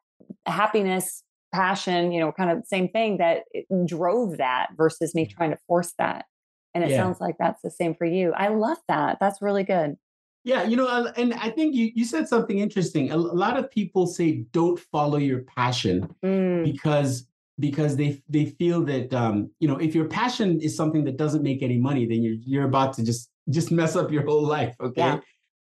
happiness, 0.45 1.23
passion, 1.53 2.11
you 2.11 2.19
know, 2.19 2.31
kind 2.31 2.49
of 2.49 2.65
same 2.65 2.89
thing 2.89 3.17
that 3.17 3.43
drove 3.85 4.37
that 4.37 4.69
versus 4.75 5.13
me 5.13 5.25
mm-hmm. 5.25 5.37
trying 5.37 5.51
to 5.51 5.57
force 5.67 5.93
that. 5.99 6.25
And 6.73 6.83
it 6.83 6.91
yeah. 6.91 6.97
sounds 6.97 7.19
like 7.19 7.35
that's 7.37 7.61
the 7.61 7.71
same 7.71 7.95
for 7.95 8.06
you. 8.06 8.31
I 8.31 8.47
love 8.47 8.77
that. 8.87 9.18
That's 9.19 9.41
really 9.41 9.63
good. 9.63 9.97
Yeah, 10.44 10.63
you 10.63 10.75
know, 10.75 11.11
and 11.15 11.35
I 11.35 11.49
think 11.51 11.75
you 11.75 11.91
you 11.94 12.03
said 12.03 12.27
something 12.27 12.57
interesting. 12.57 13.11
A, 13.11 13.18
lot 13.18 13.57
of 13.57 13.69
people 13.69 14.07
say 14.07 14.45
don't 14.51 14.80
follow 14.80 15.18
your 15.18 15.41
passion 15.41 16.15
mm. 16.23 16.63
because 16.63 17.27
because 17.61 17.95
they 17.95 18.21
they 18.27 18.45
feel 18.45 18.83
that 18.85 19.13
um, 19.13 19.49
you 19.59 19.68
know 19.68 19.77
if 19.77 19.95
your 19.95 20.06
passion 20.06 20.59
is 20.59 20.75
something 20.75 21.06
that 21.06 21.15
doesn't 21.15 21.44
make 21.44 21.63
any 21.63 21.77
money, 21.77 22.06
then 22.06 22.21
you're 22.21 22.35
you're 22.44 22.65
about 22.65 22.94
to 22.95 23.03
just 23.03 23.30
just 23.49 23.71
mess 23.71 23.95
up 23.95 24.11
your 24.11 24.25
whole 24.25 24.45
life. 24.45 24.75
Okay. 24.81 25.01
Yeah. 25.01 25.19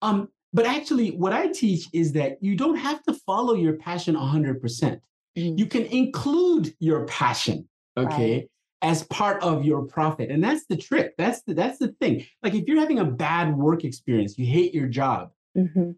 Um, 0.01 0.29
but 0.53 0.65
actually, 0.65 1.11
what 1.11 1.33
I 1.33 1.47
teach 1.47 1.87
is 1.93 2.13
that 2.13 2.37
you 2.41 2.55
don't 2.55 2.77
have 2.77 3.03
to 3.03 3.13
follow 3.13 3.53
your 3.53 3.73
passion 3.73 4.15
100%. 4.15 4.61
percent 4.61 5.01
mm 5.37 5.51
hmm 5.51 5.57
You 5.57 5.65
can 5.67 5.85
include 5.85 6.73
your 6.79 7.05
passion, 7.05 7.67
okay, 7.95 8.33
right. 8.33 8.47
as 8.81 9.03
part 9.03 9.41
of 9.43 9.63
your 9.63 9.83
profit. 9.83 10.31
And 10.31 10.43
that's 10.43 10.65
the 10.65 10.75
trick. 10.75 11.13
That's 11.17 11.43
the, 11.43 11.53
that's 11.53 11.77
the 11.77 11.89
thing. 12.01 12.25
Like 12.43 12.55
if 12.55 12.67
you're 12.67 12.79
having 12.79 12.99
a 12.99 13.05
bad 13.05 13.55
work 13.55 13.83
experience, 13.83 14.37
you 14.39 14.47
hate 14.47 14.73
your 14.73 14.87
job, 14.87 15.29
mm-hmm. 15.55 15.91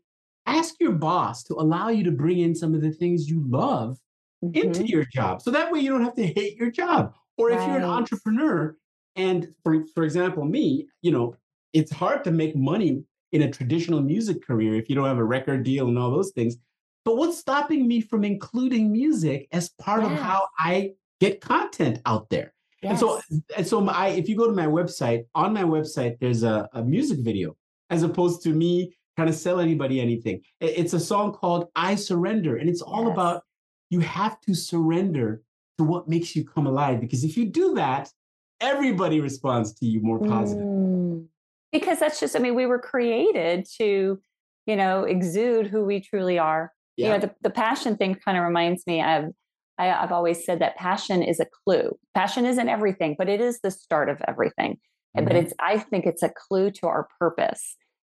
ask 0.46 0.76
your 0.82 0.92
boss 0.92 1.44
to 1.44 1.54
allow 1.54 1.88
you 1.90 2.04
to 2.04 2.12
bring 2.12 2.40
in 2.40 2.54
some 2.54 2.76
of 2.76 2.82
the 2.82 2.92
things 2.92 3.30
you 3.30 3.42
love 3.48 3.98
mm-hmm. 4.44 4.56
into 4.56 4.86
your 4.86 5.06
job. 5.06 5.42
So 5.42 5.52
that 5.52 5.72
way 5.72 5.80
you 5.80 5.90
don't 5.90 6.04
have 6.04 6.16
to 6.16 6.26
hate 6.26 6.58
your 6.58 6.72
job. 6.72 7.14
Or 7.38 7.50
right. 7.50 7.60
if 7.60 7.68
you're 7.68 7.78
an 7.78 7.84
entrepreneur, 7.84 8.76
and 9.16 9.48
for, 9.64 9.86
for 9.94 10.04
example, 10.04 10.46
me, 10.46 10.88
you 11.02 11.12
know, 11.12 11.36
it's 11.74 11.92
hard 11.92 12.24
to 12.26 12.32
make 12.32 12.56
money 12.56 13.04
in 13.32 13.44
a 13.44 13.52
traditional 13.52 14.02
music 14.02 14.46
career 14.46 14.76
if 14.76 14.90
you 14.90 14.96
don't 14.96 15.06
have 15.08 15.18
a 15.18 15.24
record 15.24 15.64
deal 15.64 15.88
and 15.88 15.98
all 15.98 16.12
those 16.12 16.32
things. 16.32 16.58
But 17.04 17.18
what's 17.18 17.38
stopping 17.38 17.88
me 17.88 18.02
from 18.02 18.24
including 18.24 18.92
music 18.92 19.48
as 19.52 19.70
part 19.70 20.04
yes. 20.04 20.12
of 20.12 20.18
how 20.20 20.48
I 20.60 20.92
get 21.20 21.42
content 21.42 22.00
out 22.06 22.30
there? 22.30 22.54
Yes. 22.84 22.92
And 22.92 23.00
so, 23.00 23.22
and 23.58 23.68
so 23.68 23.82
my, 23.82 24.10
if 24.10 24.28
you 24.28 24.36
go 24.36 24.48
to 24.48 24.54
my 24.54 24.66
website, 24.66 25.24
on 25.34 25.54
my 25.54 25.64
website, 25.64 26.20
there's 26.20 26.44
a, 26.44 26.68
a 26.74 26.84
music 26.84 27.20
video 27.20 27.56
as 27.90 28.04
opposed 28.04 28.44
to 28.44 28.50
me 28.50 28.94
trying 29.16 29.28
to 29.28 29.34
sell 29.34 29.60
anybody 29.60 30.00
anything. 30.00 30.42
It's 30.60 30.94
a 30.94 31.00
song 31.00 31.34
called 31.34 31.70
I 31.76 31.96
Surrender, 31.96 32.58
and 32.58 32.70
it's 32.70 32.82
all 32.82 33.06
yes. 33.06 33.14
about 33.14 33.44
you 33.92 34.00
have 34.00 34.42
to 34.42 34.56
surrender 34.56 35.44
to 35.78 35.84
what 35.84 36.08
makes 36.08 36.36
you 36.36 36.44
come 36.44 36.66
alive. 36.66 37.00
Because 37.00 37.24
if 37.24 37.38
you 37.38 37.46
do 37.46 37.76
that, 37.76 38.10
everybody 38.60 39.22
responds 39.22 39.74
to 39.76 39.86
you 39.86 40.02
more 40.02 40.18
positive. 40.18 40.64
Mm. 40.64 41.28
Because 41.72 42.00
that's 42.00 42.20
just, 42.20 42.36
I 42.36 42.40
mean, 42.40 42.56
we 42.56 42.66
were 42.66 42.80
created 42.80 43.68
to, 43.78 44.20
you 44.66 44.76
know, 44.76 45.04
exude 45.04 45.68
who 45.68 45.86
we 45.86 46.00
truly 46.00 46.40
are. 46.40 46.72
Yeah. 46.98 47.06
You 47.08 47.14
know, 47.14 47.20
the, 47.20 47.36
the 47.42 47.50
passion 47.50 47.98
thing 47.98 48.16
kind 48.16 48.38
of 48.38 48.44
reminds 48.44 48.88
me 48.88 49.04
of, 49.04 49.26
I, 49.78 49.92
I've 49.92 50.12
always 50.12 50.44
said 50.44 50.60
that 50.60 50.78
passion 50.78 51.22
is 51.22 51.40
a 51.40 51.46
clue. 51.46 51.98
Passion 52.16 52.46
isn't 52.46 52.70
everything, 52.70 53.16
but 53.18 53.30
it 53.30 53.42
is 53.42 53.60
the 53.62 53.72
start 53.72 54.10
of 54.10 54.22
everything. 54.28 54.78
mm-hmm. 55.18 55.26
but 55.26 55.36
it's 55.36 55.54
i 55.60 55.78
think 55.78 56.06
it's 56.06 56.24
a 56.24 56.30
clue 56.30 56.72
to 56.72 56.88
our 56.88 57.08
purpose 57.20 57.76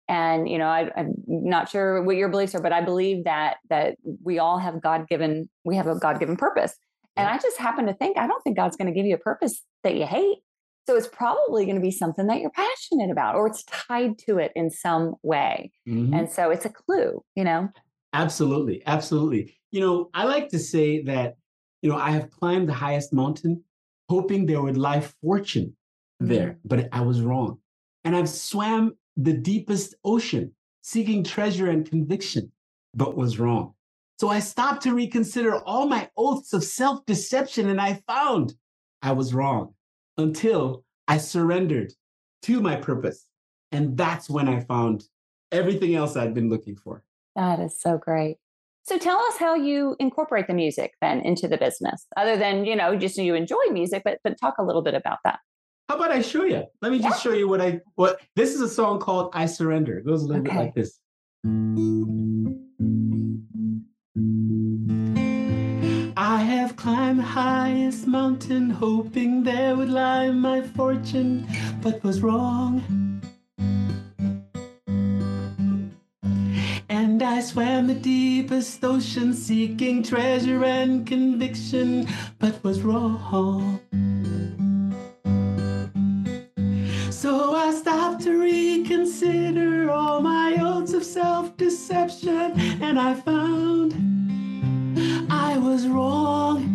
and 0.09 0.49
you 0.49 0.59
know 0.59 0.67
I, 0.67 0.91
am 0.97 1.15
not 1.27 1.69
sure 1.69 2.03
what 2.03 2.17
your 2.17 2.29
beliefs 2.29 2.55
are 2.55 2.61
but 2.61 2.73
i 2.73 2.81
believe 2.81 3.25
that 3.25 3.57
that 3.71 3.97
we 4.23 4.39
all 4.39 4.59
have 4.59 4.83
god-given 4.83 5.49
we 5.65 5.77
have 5.77 5.87
a 5.87 5.99
god-given 5.99 6.37
purpose. 6.37 6.75
And 7.17 7.29
i 7.29 7.39
just 7.39 7.59
happen 7.59 7.87
to 7.87 7.95
think 7.95 8.19
i 8.19 8.27
don't 8.27 8.43
think 8.43 8.57
god's 8.57 8.77
going 8.77 8.89
to 8.89 8.95
give 8.95 9.07
you 9.07 9.15
a 9.15 9.19
purpose 9.19 9.63
that 9.83 9.95
you 9.97 10.07
hate. 10.07 10.39
So 10.87 10.97
it's 10.97 11.09
probably 11.09 11.65
going 11.65 11.77
to 11.77 11.81
be 11.81 11.91
something 11.91 12.27
that 12.27 12.41
you're 12.41 12.51
passionate 12.51 13.11
about 13.11 13.37
or 13.37 13.47
it's 13.47 13.65
tied 13.65 14.19
to 14.27 14.37
it 14.37 14.53
in 14.55 14.69
some 14.71 15.15
way. 15.23 15.73
Mm-hmm. 15.89 16.13
and 16.13 16.31
so 16.31 16.51
it's 16.51 16.65
a 16.65 16.71
clue 16.71 17.23
you 17.35 17.45
know? 17.45 17.69
Absolutely 18.13 18.83
absolutely. 18.87 19.55
You 19.71 19.81
know 19.81 20.11
i 20.13 20.25
like 20.25 20.49
to 20.51 20.59
say 20.59 21.03
that 21.05 21.37
you 21.83 21.91
know 21.91 21.97
i 21.97 22.11
have 22.11 22.31
climbed 22.31 22.69
the 22.69 22.75
highest 22.75 23.13
mountain 23.13 23.63
hoping 24.09 24.45
there 24.45 24.61
would 24.61 24.77
lie 24.77 25.01
fortune 25.01 25.75
there 26.21 26.51
mm-hmm. 26.51 26.69
but 26.69 26.89
i 26.93 27.01
was 27.01 27.23
wrong. 27.23 27.59
And 28.05 28.15
i've 28.15 28.29
swam 28.29 28.97
the 29.17 29.33
deepest 29.33 29.95
ocean, 30.05 30.53
seeking 30.83 31.25
treasure 31.25 31.71
and 31.71 31.89
conviction, 31.89 32.51
but 32.95 33.17
was 33.17 33.39
wrong. 33.39 33.75
So 34.21 34.29
I 34.29 34.41
stopped 34.41 34.83
to 34.85 34.95
reconsider 34.95 35.57
all 35.57 35.87
my 35.87 36.09
oaths 36.17 36.53
of 36.53 36.65
self 36.65 37.05
deception, 37.07 37.69
and 37.69 37.81
I 37.81 38.03
found 38.07 38.55
I 39.03 39.13
was 39.13 39.35
wrong 39.35 39.75
until 40.17 40.85
I 41.09 41.19
surrendered 41.19 41.93
to 42.43 42.61
my 42.61 42.77
purpose. 42.77 43.27
And 43.73 43.97
that's 43.97 44.31
when 44.31 44.49
I 44.49 44.61
found 44.61 45.05
everything 45.51 45.95
else 45.95 46.17
I'd 46.17 46.35
been 46.35 46.49
looking 46.49 46.77
for. 46.77 47.03
That 47.35 47.59
is 47.59 47.79
so 47.81 47.99
great. 47.99 48.39
So 48.85 48.99
tell 48.99 49.19
us 49.19 49.39
how 49.39 49.55
you 49.55 49.97
incorporate 49.99 50.47
the 50.47 50.55
music 50.55 50.93
then 51.01 51.21
into 51.21 51.49
the 51.49 51.57
business, 51.57 52.07
other 52.17 52.37
than, 52.37 52.67
you 52.67 52.77
know, 52.77 52.95
just 52.97 53.17
you 53.17 53.35
enjoy 53.35 53.65
music, 53.71 54.03
but, 54.05 54.19
but 54.23 54.39
talk 54.39 54.57
a 54.59 54.63
little 54.63 54.83
bit 54.83 54.95
about 54.95 55.19
that. 55.25 55.41
How 55.89 55.97
about 55.97 56.13
I 56.13 56.23
show 56.23 56.45
you? 56.45 56.65
Let 56.81 56.93
me 56.93 56.99
just 56.99 57.23
show 57.23 57.33
you 57.33 57.47
what 57.47 57.61
I 57.61 57.81
what 57.95 58.19
this 58.37 58.55
is 58.55 58.63
a 58.63 58.69
song 58.69 58.99
called 58.99 59.31
I 59.35 59.45
Surrender. 59.45 59.99
It 59.99 60.07
goes 60.07 60.23
a 60.23 60.27
little 60.27 60.43
okay. 60.43 60.51
bit 60.51 60.59
like 60.59 60.75
this. 60.75 60.99
I 66.17 66.39
have 66.39 66.77
climbed 66.77 67.19
the 67.19 67.25
highest 67.25 68.07
mountain, 68.07 68.71
hoping 68.71 69.43
there 69.43 69.77
would 69.77 69.91
lie 69.91 70.31
my 70.31 70.63
fortune, 70.63 71.47
but 71.83 72.03
was 72.03 72.23
wrong. 72.23 72.81
And 76.89 77.23
I 77.23 77.41
swam 77.41 77.89
the 77.89 77.95
deepest 77.95 78.83
ocean, 78.83 79.35
seeking 79.35 80.03
treasure 80.03 80.65
and 80.65 81.07
conviction, 81.07 82.09
but 82.39 82.65
was 82.65 82.81
wrong. 82.81 83.81
Reconsider 89.05 89.91
all 89.91 90.21
my 90.21 90.57
oaths 90.61 90.95
of 90.95 91.05
self 91.05 91.55
deception, 91.59 92.59
and 92.83 92.99
I 92.99 93.15
found 93.15 93.93
I 95.31 95.59
was 95.59 95.87
wrong. 95.87 96.71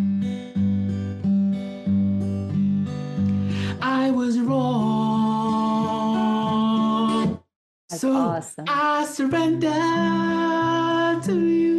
I 3.82 4.12
was 4.12 4.38
wrong. 4.38 4.60
That's 7.88 8.02
so 8.02 8.12
awesome. 8.12 8.64
I 8.68 9.04
surrender 9.06 9.70
to 11.24 11.34
you. 11.34 11.69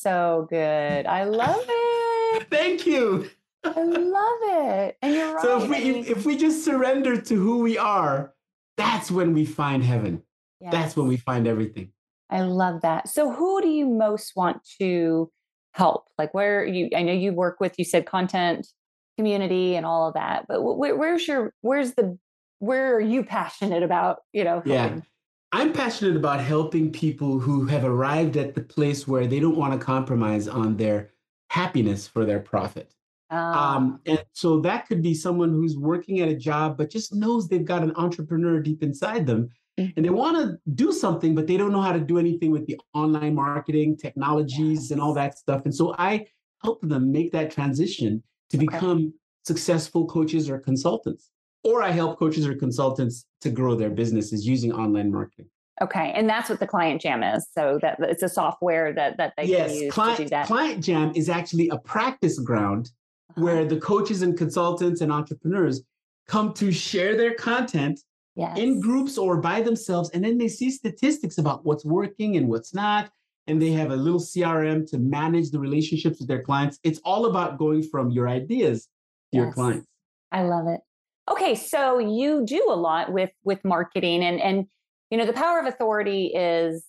So 0.00 0.46
good. 0.50 1.06
I 1.06 1.24
love 1.24 1.64
it. 1.68 2.46
Thank 2.50 2.86
you. 2.86 3.28
I 3.64 3.82
love 3.82 4.38
it. 4.42 4.96
And 5.02 5.14
you're 5.14 5.34
right. 5.34 5.42
So 5.42 5.62
if 5.62 5.68
we 5.68 5.76
if, 6.00 6.24
we 6.24 6.36
just 6.36 6.64
surrender 6.64 7.20
to 7.20 7.34
who 7.34 7.58
we 7.58 7.76
are, 7.76 8.32
that's 8.76 9.10
when 9.10 9.34
we 9.34 9.44
find 9.44 9.84
heaven. 9.84 10.22
Yes. 10.60 10.72
That's 10.72 10.96
when 10.96 11.08
we 11.08 11.16
find 11.16 11.46
everything. 11.46 11.92
I 12.30 12.42
love 12.42 12.82
that. 12.82 13.08
So 13.08 13.30
who 13.30 13.60
do 13.60 13.68
you 13.68 13.86
most 13.86 14.34
want 14.36 14.58
to 14.80 15.30
help? 15.72 16.08
Like 16.16 16.32
where 16.32 16.64
you 16.64 16.88
I 16.96 17.02
know 17.02 17.12
you 17.12 17.32
work 17.32 17.60
with 17.60 17.78
you 17.78 17.84
said 17.84 18.06
content 18.06 18.66
community 19.18 19.76
and 19.76 19.84
all 19.84 20.08
of 20.08 20.14
that, 20.14 20.46
but 20.48 20.62
where, 20.62 20.96
where's 20.96 21.28
your 21.28 21.52
where's 21.60 21.92
the 21.94 22.18
where 22.60 22.94
are 22.94 23.00
you 23.00 23.24
passionate 23.24 23.82
about, 23.82 24.18
you 24.32 24.44
know? 24.44 24.62
Helping? 24.64 24.72
Yeah. 24.72 25.00
I'm 25.52 25.72
passionate 25.72 26.16
about 26.16 26.40
helping 26.40 26.92
people 26.92 27.40
who 27.40 27.66
have 27.66 27.84
arrived 27.84 28.36
at 28.36 28.54
the 28.54 28.60
place 28.60 29.08
where 29.08 29.26
they 29.26 29.40
don't 29.40 29.56
want 29.56 29.78
to 29.78 29.84
compromise 29.84 30.46
on 30.46 30.76
their 30.76 31.10
happiness 31.48 32.06
for 32.06 32.24
their 32.24 32.38
profit. 32.38 32.94
Um, 33.30 33.38
ah. 33.38 33.96
and 34.06 34.24
so 34.32 34.60
that 34.60 34.86
could 34.86 35.02
be 35.02 35.14
someone 35.14 35.50
who's 35.50 35.76
working 35.76 36.20
at 36.20 36.28
a 36.28 36.34
job, 36.34 36.76
but 36.76 36.90
just 36.90 37.14
knows 37.14 37.48
they've 37.48 37.64
got 37.64 37.82
an 37.82 37.92
entrepreneur 37.96 38.60
deep 38.60 38.82
inside 38.82 39.26
them 39.26 39.50
mm-hmm. 39.78 39.90
and 39.96 40.04
they 40.04 40.10
want 40.10 40.36
to 40.36 40.58
do 40.74 40.92
something, 40.92 41.34
but 41.34 41.46
they 41.46 41.56
don't 41.56 41.72
know 41.72 41.80
how 41.80 41.92
to 41.92 42.00
do 42.00 42.18
anything 42.18 42.50
with 42.50 42.66
the 42.66 42.78
online 42.94 43.34
marketing 43.34 43.96
technologies 43.96 44.82
yes. 44.82 44.90
and 44.90 45.00
all 45.00 45.14
that 45.14 45.38
stuff. 45.38 45.62
And 45.64 45.74
so 45.74 45.94
I 45.98 46.26
help 46.62 46.80
them 46.82 47.12
make 47.12 47.32
that 47.32 47.50
transition 47.50 48.22
to 48.50 48.56
okay. 48.56 48.66
become 48.66 49.14
successful 49.44 50.06
coaches 50.06 50.50
or 50.50 50.58
consultants. 50.58 51.30
Or 51.62 51.82
I 51.82 51.90
help 51.90 52.18
coaches 52.18 52.46
or 52.46 52.54
consultants 52.54 53.26
to 53.42 53.50
grow 53.50 53.74
their 53.74 53.90
businesses 53.90 54.46
using 54.46 54.72
online 54.72 55.12
marketing. 55.12 55.46
Okay, 55.82 56.12
and 56.14 56.28
that's 56.28 56.50
what 56.50 56.60
the 56.60 56.66
Client 56.66 57.00
Jam 57.00 57.22
is. 57.22 57.46
So 57.54 57.78
that 57.80 57.98
it's 58.00 58.22
a 58.22 58.28
software 58.28 58.92
that 58.92 59.16
that 59.16 59.32
they 59.36 59.44
yes, 59.44 59.74
use 59.74 59.92
client, 59.92 60.16
to 60.18 60.24
do 60.24 60.28
that. 60.30 60.46
Client 60.46 60.84
Jam 60.84 61.12
is 61.14 61.28
actually 61.28 61.68
a 61.70 61.78
practice 61.78 62.38
ground 62.38 62.90
uh-huh. 63.30 63.42
where 63.42 63.64
the 63.64 63.78
coaches 63.78 64.20
and 64.20 64.36
consultants 64.36 65.00
and 65.00 65.10
entrepreneurs 65.10 65.82
come 66.28 66.52
to 66.54 66.70
share 66.70 67.16
their 67.16 67.34
content 67.34 68.00
yes. 68.36 68.58
in 68.58 68.80
groups 68.80 69.16
or 69.16 69.38
by 69.38 69.62
themselves, 69.62 70.10
and 70.10 70.22
then 70.22 70.36
they 70.36 70.48
see 70.48 70.70
statistics 70.70 71.38
about 71.38 71.64
what's 71.64 71.84
working 71.84 72.36
and 72.36 72.48
what's 72.48 72.74
not, 72.74 73.10
and 73.46 73.60
they 73.60 73.70
have 73.70 73.90
a 73.90 73.96
little 73.96 74.20
CRM 74.20 74.88
to 74.90 74.98
manage 74.98 75.50
the 75.50 75.58
relationships 75.58 76.18
with 76.18 76.28
their 76.28 76.42
clients. 76.42 76.78
It's 76.84 77.00
all 77.04 77.26
about 77.26 77.58
going 77.58 77.82
from 77.82 78.10
your 78.10 78.28
ideas 78.28 78.84
to 79.32 79.38
yes. 79.38 79.44
your 79.44 79.52
clients. 79.52 79.86
I 80.30 80.42
love 80.42 80.68
it. 80.68 80.80
Okay, 81.28 81.54
so 81.54 81.98
you 81.98 82.44
do 82.44 82.64
a 82.68 82.74
lot 82.74 83.12
with 83.12 83.30
with 83.44 83.64
marketing 83.64 84.22
and 84.22 84.40
and 84.40 84.66
you 85.10 85.18
know 85.18 85.26
the 85.26 85.32
power 85.32 85.58
of 85.58 85.66
authority 85.66 86.26
is 86.26 86.84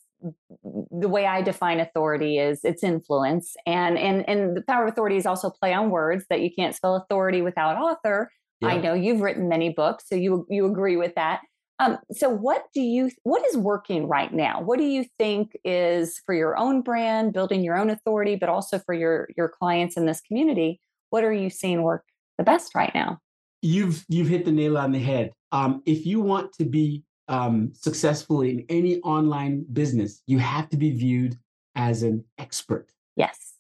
the 0.92 1.08
way 1.08 1.26
I 1.26 1.42
define 1.42 1.80
authority 1.80 2.38
is 2.38 2.64
its 2.64 2.84
influence, 2.84 3.56
and 3.66 3.98
and 3.98 4.28
and 4.30 4.56
the 4.56 4.62
power 4.62 4.86
of 4.86 4.92
authority 4.92 5.18
is 5.18 5.26
also 5.26 5.50
play 5.50 5.74
on 5.74 5.90
words 5.90 6.26
that 6.30 6.42
you 6.42 6.50
can't 6.54 6.76
spell 6.76 6.96
authority 6.96 7.42
without 7.42 7.78
author. 7.78 8.32
Yeah. 8.62 8.70
I 8.70 8.78
know 8.78 8.94
you've 8.94 9.22
written 9.22 9.50
many 9.50 9.70
books, 9.70 10.06
so 10.08 10.16
you 10.16 10.46
you 10.50 10.66
agree 10.66 10.98
with 10.98 11.16
that. 11.16 11.42
Um, 11.80 11.98
so 12.12 12.30
what 12.30 12.66
do 12.76 12.82
you 12.82 13.10
what 13.24 13.44
is 13.48 13.58
working 13.58 14.08
right 14.08 14.32
now? 14.32 14.62
What 14.62 14.78
do 14.78 14.86
you 14.86 15.06
think 15.18 15.58
is 15.66 16.22
for 16.26 16.36
your 16.36 16.56
own 16.58 16.82
brand, 16.82 17.34
building 17.34 17.64
your 17.64 17.76
own 17.76 17.90
authority, 17.90 18.36
but 18.36 18.50
also 18.50 18.78
for 18.78 18.94
your 18.94 19.30
your 19.36 19.50
clients 19.50 19.98
in 19.98 20.06
this 20.06 20.22
community? 20.22 20.80
What 21.10 21.24
are 21.24 21.34
you 21.34 21.50
seeing 21.50 21.82
work 21.82 22.06
the 22.38 22.44
best 22.44 22.76
right 22.76 22.94
now? 22.94 23.20
You've 23.62 24.04
you've 24.08 24.28
hit 24.28 24.46
the 24.46 24.52
nail 24.52 24.78
on 24.78 24.92
the 24.92 25.00
head. 25.00 25.32
Um, 25.52 25.82
if 25.86 26.06
you 26.06 26.22
want 26.22 26.54
to 26.54 26.66
be 26.66 27.04
um, 27.28 27.72
successful 27.74 28.42
in 28.42 28.66
any 28.70 29.00
online 29.02 29.66
business, 29.74 30.22
you 30.26 30.40
have 30.40 30.70
to 30.70 30.78
be 30.78 30.92
viewed 30.92 31.38
as 31.76 32.04
an 32.04 32.24
expert. 32.38 32.92
Yes. 33.16 33.54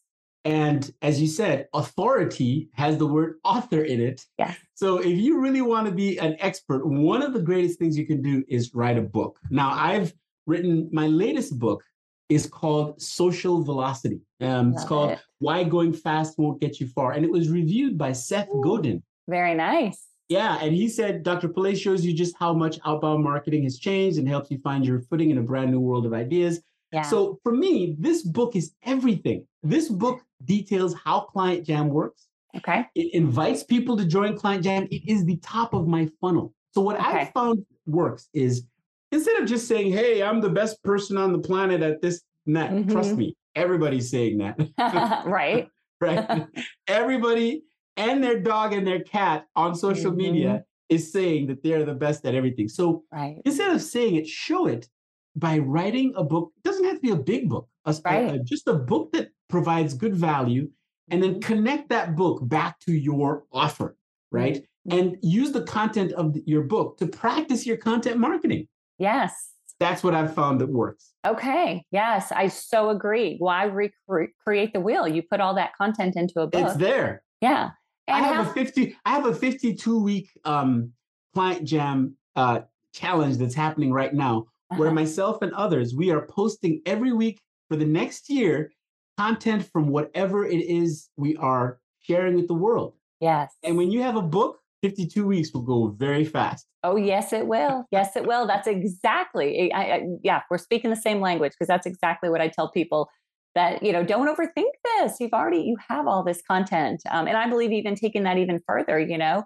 And 0.44 0.92
as 1.02 1.22
you 1.22 1.28
said, 1.28 1.68
authority 1.74 2.70
has 2.74 2.98
the 2.98 3.06
word 3.06 3.36
author 3.44 3.84
in 3.84 4.02
it. 4.02 4.26
Yes. 4.40 4.58
So 4.74 4.98
if 4.98 5.18
you 5.18 5.40
really 5.40 5.62
want 5.62 5.86
to 5.86 5.94
be 5.94 6.18
an 6.18 6.36
expert, 6.40 6.86
one 6.86 7.22
of 7.22 7.34
the 7.34 7.42
greatest 7.42 7.78
things 7.78 7.98
you 7.98 8.08
can 8.08 8.22
do 8.24 8.44
is 8.48 8.74
write 8.74 8.98
a 8.98 9.02
book. 9.04 9.40
Now, 9.52 9.72
I've 9.72 10.14
written 10.48 10.90
my 10.92 11.08
latest 11.08 11.60
book 11.60 11.84
is 12.30 12.48
called 12.48 13.00
Social 13.00 13.62
Velocity. 13.62 14.22
Um, 14.40 14.74
it's 14.74 14.86
called 14.86 15.12
it. 15.12 15.20
Why 15.40 15.64
Going 15.64 15.94
Fast 15.94 16.40
Won't 16.40 16.62
Get 16.62 16.80
You 16.80 16.88
Far. 16.88 17.12
And 17.12 17.24
it 17.24 17.32
was 17.32 17.50
reviewed 17.50 17.98
by 17.98 18.14
Seth 18.14 18.50
Godin. 18.64 19.04
Very 19.28 19.54
nice. 19.54 20.08
Yeah, 20.30 20.60
and 20.62 20.74
he 20.74 20.88
said 20.88 21.24
Dr. 21.24 21.50
Pelè 21.50 21.78
shows 21.78 22.06
you 22.06 22.14
just 22.14 22.36
how 22.40 22.54
much 22.54 22.80
outbound 22.86 23.24
marketing 23.24 23.64
has 23.64 23.78
changed 23.78 24.18
and 24.18 24.28
helps 24.28 24.50
you 24.50 24.60
find 24.60 24.86
your 24.86 25.02
footing 25.02 25.30
in 25.30 25.38
a 25.38 25.42
brand 25.42 25.72
new 25.72 25.80
world 25.80 26.06
of 26.06 26.14
ideas. 26.14 26.62
Yeah. 26.94 27.02
So 27.02 27.40
for 27.44 27.54
me, 27.54 27.96
this 28.00 28.24
book 28.24 28.56
is 28.56 28.74
everything. 28.84 29.46
This 29.64 29.90
book 29.90 30.22
details 30.46 30.94
how 30.94 31.22
Client 31.22 31.66
Jam 31.66 31.90
works. 31.90 32.28
Okay. 32.56 32.86
It 32.96 33.14
invites 33.14 33.64
people 33.64 33.96
to 33.98 34.06
join 34.06 34.38
Client 34.38 34.64
Jam. 34.64 34.88
It 34.92 35.10
is 35.10 35.26
the 35.26 35.38
top 35.38 35.74
of 35.74 35.88
my 35.88 36.10
funnel. 36.20 36.54
So 36.74 36.82
what 36.82 36.98
okay. 36.98 37.22
I 37.22 37.32
found 37.34 37.66
works 37.86 38.30
is 38.34 38.64
instead 39.12 39.42
of 39.42 39.48
just 39.48 39.68
saying, 39.68 39.92
"Hey, 39.92 40.24
I'm 40.24 40.42
the 40.42 40.50
best 40.50 40.82
person 40.84 41.18
on 41.18 41.32
the 41.32 41.40
planet 41.40 41.82
at 41.82 42.02
this," 42.02 42.22
net, 42.46 42.72
mm-hmm. 42.72 42.92
trust 42.92 43.16
me, 43.16 43.36
everybody's 43.56 44.10
saying 44.10 44.38
that. 44.40 44.58
right. 45.26 45.68
right. 46.02 46.48
Everybody 46.88 47.64
and 47.98 48.24
their 48.24 48.40
dog 48.40 48.74
and 48.74 48.86
their 48.86 49.04
cat 49.04 49.48
on 49.56 49.76
social 49.76 50.12
mm-hmm. 50.12 50.34
media 50.34 50.66
is 50.90 51.12
saying 51.12 51.48
that 51.48 51.64
they're 51.64 51.86
the 51.86 51.94
best 51.94 52.26
at 52.26 52.36
everything. 52.36 52.68
So 52.68 53.04
right. 53.12 53.38
instead 53.46 53.74
of 53.74 53.82
saying 53.82 54.16
it, 54.16 54.28
show 54.28 54.68
it 54.68 54.90
by 55.36 55.60
writing 55.60 56.14
a 56.18 56.24
book. 56.24 56.52
It 56.58 56.64
doesn't 56.64 56.84
have 56.84 56.96
to 56.96 57.02
be 57.02 57.12
a 57.12 57.16
big 57.16 57.50
book, 57.50 57.70
a, 57.86 57.96
right. 58.04 58.36
a, 58.36 58.40
just 58.40 58.68
a 58.68 58.74
book 58.74 59.12
that 59.14 59.30
provides 59.50 59.94
good 59.94 60.16
value, 60.16 60.70
and 61.10 61.24
then 61.24 61.32
mm-hmm. 61.32 61.40
connect 61.40 61.90
that 61.90 62.16
book 62.16 62.48
back 62.48 62.80
to 62.82 62.94
your 62.94 63.46
offer, 63.52 63.96
right? 64.32 64.58
Mm-hmm. 64.58 64.98
And 64.98 65.18
use 65.22 65.52
the 65.52 65.64
content 65.64 66.12
of 66.14 66.34
the, 66.34 66.44
your 66.46 66.64
book 66.64 66.98
to 66.98 67.08
practice 67.08 67.66
your 67.66 67.78
content 67.78 68.18
marketing. 68.18 68.68
Yes. 68.98 69.52
That's 69.80 70.04
what 70.04 70.14
I've 70.14 70.36
found 70.36 70.62
that 70.62 70.70
works. 70.70 71.14
Okay. 71.26 71.84
Yes, 71.92 72.32
I 72.32 72.50
so 72.50 72.90
agree. 72.90 73.38
Why 73.40 73.64
recreate 74.08 74.74
the 74.74 74.80
wheel? 74.80 75.08
You 75.08 75.24
put 75.24 75.40
all 75.40 75.56
that 75.56 75.72
content 75.76 76.16
into 76.16 76.42
a 76.42 76.48
book. 76.48 76.68
It's 76.68 76.76
there. 76.76 77.24
Yeah. 77.42 77.72
And 78.12 78.26
I 78.26 78.28
have 78.28 78.46
how- 78.46 78.52
a 78.52 78.54
50 78.54 78.96
I 79.06 79.10
have 79.12 79.26
a 79.26 79.34
52 79.34 80.02
week 80.02 80.30
um 80.46 80.92
client 81.34 81.66
jam 81.66 82.16
uh 82.36 82.62
challenge 82.94 83.38
that's 83.38 83.56
happening 83.56 83.92
right 83.92 84.14
now 84.14 84.48
uh-huh. 84.70 84.80
where 84.80 84.92
myself 84.92 85.42
and 85.42 85.54
others 85.54 85.96
we 85.96 86.12
are 86.12 86.26
posting 86.28 86.82
every 86.86 87.14
week 87.14 87.40
for 87.70 87.78
the 87.78 87.86
next 87.86 88.30
year 88.30 88.72
content 89.18 89.66
from 89.72 89.88
whatever 89.88 90.46
it 90.46 90.60
is 90.60 91.10
we 91.16 91.36
are 91.38 91.80
sharing 92.00 92.36
with 92.36 92.48
the 92.48 92.54
world. 92.54 92.94
Yes. 93.20 93.54
And 93.64 93.78
when 93.78 93.92
you 93.92 94.02
have 94.02 94.16
a 94.16 94.22
book, 94.22 94.58
52 94.82 95.26
weeks 95.28 95.54
will 95.54 95.62
go 95.62 95.90
very 95.90 96.26
fast. 96.26 96.66
Oh, 96.84 96.96
yes, 96.96 97.32
it 97.32 97.46
will. 97.46 97.86
Yes, 97.92 98.16
it 98.16 98.26
will. 98.26 98.48
That's 98.48 98.68
exactly, 98.68 99.72
I, 99.72 99.82
I, 99.82 100.02
yeah, 100.24 100.42
we're 100.50 100.58
speaking 100.58 100.90
the 100.90 100.96
same 100.96 101.22
language 101.22 101.52
because 101.52 101.68
that's 101.68 101.86
exactly 101.86 102.30
what 102.30 102.42
I 102.42 102.48
tell 102.48 102.72
people 102.72 103.10
that, 103.56 103.84
you 103.84 103.92
know, 103.92 104.04
don't 104.04 104.28
overthink 104.28 104.72
this. 104.84 105.18
You've 105.20 105.34
already, 105.34 105.60
you 105.60 105.76
have 105.88 106.08
all 106.08 106.24
this 106.24 106.42
content. 106.48 107.02
Um, 107.10 107.28
and 107.28 107.38
I 107.38 107.50
believe 107.50 107.72
even 107.72 107.96
taking 107.96 108.24
that 108.24 108.38
even 108.38 108.62
further, 108.66 109.00
you 109.00 109.18
know, 109.18 109.44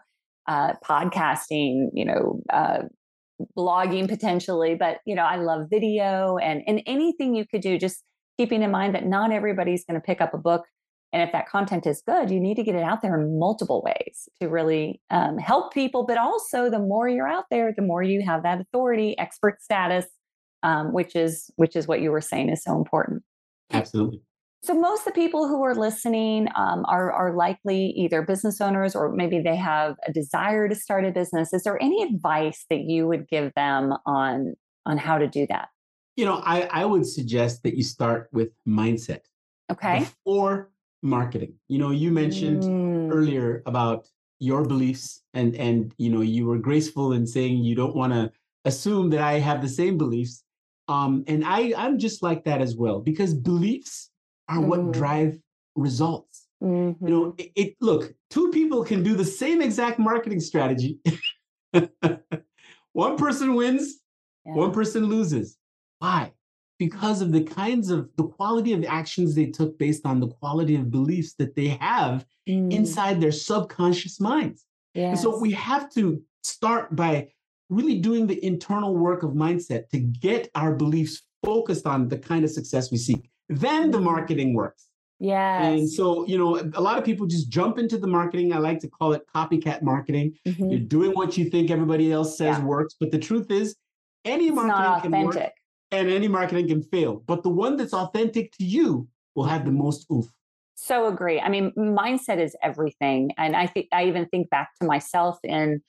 uh, 0.47 0.74
podcasting, 0.83 1.89
you 1.93 2.05
know, 2.05 2.41
uh, 2.51 2.83
blogging 3.57 4.07
potentially, 4.07 4.75
but, 4.75 5.00
you 5.05 5.15
know, 5.15 5.24
I 5.24 5.38
love 5.38 5.67
video 5.69 6.38
and, 6.38 6.62
and 6.67 6.81
anything 6.85 7.35
you 7.35 7.45
could 7.45 7.62
do, 7.62 7.77
just 7.77 8.03
keeping 8.38 8.62
in 8.62 8.71
mind 8.71 8.95
that 8.95 9.05
not 9.05 9.31
everybody's 9.31 9.83
going 9.85 10.00
to 10.00 10.05
pick 10.05 10.21
up 10.21 10.33
a 10.33 10.38
book 10.38 10.65
and 11.15 11.24
if 11.24 11.31
that 11.31 11.47
content 11.47 11.88
is 11.88 12.03
good, 12.05 12.29
you 12.29 12.41
need 12.41 12.55
to 12.55 12.63
get 12.63 12.75
it 12.75 12.83
out 12.83 13.01
there 13.01 13.17
in 13.17 13.39
multiple 13.39 13.81
ways 13.85 14.27
to 14.41 14.50
really 14.50 15.00
um, 15.12 15.38
help 15.38 15.74
people. 15.74 16.05
But 16.05 16.17
also, 16.17 16.69
the 16.69 16.77
more 16.77 17.07
you're 17.07 17.25
out 17.25 17.45
there, 17.50 17.71
the 17.74 17.83
more 17.83 18.03
you 18.03 18.21
have 18.25 18.43
that 18.43 18.59
authority, 18.59 19.17
expert 19.17 19.62
status, 19.62 20.05
um, 20.62 20.91
which 20.91 21.15
is 21.15 21.50
which 21.55 21.77
is 21.77 21.88
what 21.88 22.01
you 22.01 22.12
were 22.12 22.19
saying 22.19 22.50
is 22.50 22.62
so 22.62 22.75
important. 22.75 23.24
Absolutely. 23.72 24.22
So 24.63 24.74
most 24.74 25.01
of 25.01 25.13
the 25.13 25.22
people 25.22 25.48
who 25.48 25.63
are 25.63 25.75
listening 25.75 26.48
um, 26.55 26.86
are 26.88 27.12
are 27.12 27.36
likely 27.36 27.93
either 27.98 28.24
business 28.24 28.60
owners 28.60 28.95
or 28.95 29.12
maybe 29.12 29.39
they 29.39 29.55
have 29.55 29.95
a 30.07 30.12
desire 30.12 30.67
to 30.67 30.74
start 30.74 31.05
a 31.05 31.12
business. 31.12 31.53
Is 31.53 31.63
there 31.63 31.81
any 31.81 32.01
advice 32.01 32.65
that 32.72 32.79
you 32.79 33.07
would 33.07 33.27
give 33.27 33.53
them 33.55 33.93
on 34.07 34.55
on 34.88 34.98
how 34.98 35.19
to 35.19 35.27
do 35.27 35.45
that? 35.50 35.69
You 36.15 36.25
know, 36.25 36.41
I, 36.43 36.62
I 36.72 36.86
would 36.86 37.05
suggest 37.05 37.62
that 37.63 37.75
you 37.75 37.84
start 37.84 38.29
with 38.31 38.50
mindset. 38.67 39.22
Okay. 39.72 40.07
Or 40.24 40.72
marketing. 41.03 41.53
You 41.67 41.77
know, 41.77 41.91
you 41.91 42.12
mentioned 42.12 42.63
mm. 42.63 43.13
earlier 43.13 43.62
about 43.65 44.07
your 44.39 44.65
beliefs 44.65 45.21
and 45.34 45.56
and 45.56 45.93
you 45.97 46.10
know, 46.10 46.21
you 46.21 46.45
were 46.45 46.58
graceful 46.58 47.13
in 47.13 47.28
saying 47.28 47.63
you 47.63 47.75
don't 47.75 47.95
want 47.95 48.13
to 48.13 48.32
assume 48.65 49.12
that 49.12 49.21
I 49.21 49.34
have 49.34 49.62
the 49.62 49.69
same 49.69 49.97
beliefs. 49.97 50.43
Um, 50.88 51.24
and 51.28 51.43
I 51.45 51.74
I'm 51.78 51.98
just 51.98 52.21
like 52.21 52.45
that 52.45 52.62
as 52.62 52.76
well 52.76 53.00
because 53.00 53.34
beliefs 53.34 54.12
are 54.48 54.58
mm. 54.58 54.67
what 54.67 54.91
drive 54.91 55.38
results. 55.76 56.48
Mm-hmm. 56.63 57.06
You 57.06 57.13
know, 57.13 57.26
mm-hmm. 57.32 57.39
it, 57.39 57.52
it 57.56 57.76
look, 57.82 58.13
two 58.30 58.50
people 58.52 58.84
can 58.84 59.04
do 59.04 59.15
the 59.15 59.26
same 59.26 59.62
exact 59.62 60.00
marketing 60.00 60.39
strategy. 60.39 61.00
one 62.93 63.17
person 63.17 63.56
wins, 63.56 64.00
yeah. 64.45 64.54
one 64.54 64.71
person 64.71 65.06
loses. 65.06 65.58
Why? 66.00 66.32
because 66.78 67.21
of 67.21 67.32
the 67.32 67.43
kinds 67.43 67.89
of 67.89 68.10
the 68.17 68.28
quality 68.28 68.74
of 68.74 68.84
actions 68.86 69.34
they 69.34 69.45
took 69.45 69.78
based 69.80 70.06
on 70.06 70.19
the 70.19 70.28
quality 70.28 70.76
of 70.76 70.91
beliefs 70.91 71.34
that 71.36 71.56
they 71.56 71.67
have 71.67 72.26
mm. 72.48 72.71
inside 72.71 73.21
their 73.21 73.32
subconscious 73.32 74.19
minds. 74.19 74.65
Yes. 74.93 75.12
And 75.12 75.19
so 75.19 75.39
we 75.39 75.52
have 75.52 75.91
to 75.93 76.21
start 76.43 76.95
by 76.95 77.30
really 77.69 77.99
doing 77.99 78.28
the 78.28 78.43
internal 78.45 78.95
work 78.95 79.23
of 79.23 79.32
mindset 79.32 79.89
to 79.89 79.99
get 79.99 80.49
our 80.56 80.73
beliefs 80.73 81.23
focused 81.43 81.86
on 81.86 82.08
the 82.08 82.17
kind 82.17 82.43
of 82.43 82.49
success 82.51 82.91
we 82.91 82.97
seek. 82.97 83.30
Then 83.49 83.91
the 83.91 83.97
mm-hmm. 83.97 84.06
marketing 84.06 84.54
works. 84.54 84.88
Yeah. 85.19 85.63
And 85.63 85.89
so, 85.89 86.28
you 86.28 86.38
know, 86.38 86.58
a 86.73 86.82
lot 86.82 86.97
of 86.97 87.06
people 87.06 87.25
just 87.25 87.49
jump 87.49 87.78
into 87.78 87.97
the 87.97 88.08
marketing. 88.08 88.54
I 88.54 88.58
like 88.58 88.80
to 88.80 88.89
call 88.89 89.13
it 89.13 89.23
copycat 89.34 89.82
marketing. 89.82 90.34
Mm-hmm. 90.45 90.69
You're 90.69 90.80
doing 90.80 91.12
what 91.12 91.38
you 91.38 91.49
think 91.49 91.71
everybody 91.71 92.12
else 92.12 92.38
says 92.38 92.58
yeah. 92.58 92.63
works. 92.63 92.95
But 92.99 93.12
the 93.12 93.19
truth 93.19 93.49
is, 93.49 93.75
any 94.25 94.47
it's 94.47 94.56
marketing 94.56 95.12
can 95.12 95.25
work 95.25 95.51
and 95.91 96.10
any 96.10 96.28
marketing 96.28 96.67
can 96.67 96.82
fail. 96.82 97.23
But 97.25 97.43
the 97.43 97.49
one 97.49 97.78
that's 97.78 97.93
authentic 97.93 98.51
to 98.58 98.65
you 98.65 99.08
will 99.36 99.45
have 99.45 99.65
the 99.65 99.71
most 99.71 100.06
oof. 100.12 100.25
So 100.75 101.08
agree. 101.08 101.39
I 101.39 101.47
mean, 101.47 101.71
mindset 101.78 102.39
is 102.39 102.56
everything. 102.62 103.32
And 103.38 103.56
I 103.56 103.67
think 103.67 103.88
I 103.93 104.06
even 104.06 104.25
think 104.28 104.49
back 104.49 104.71
to 104.82 104.88
myself 104.88 105.39
in 105.43 105.82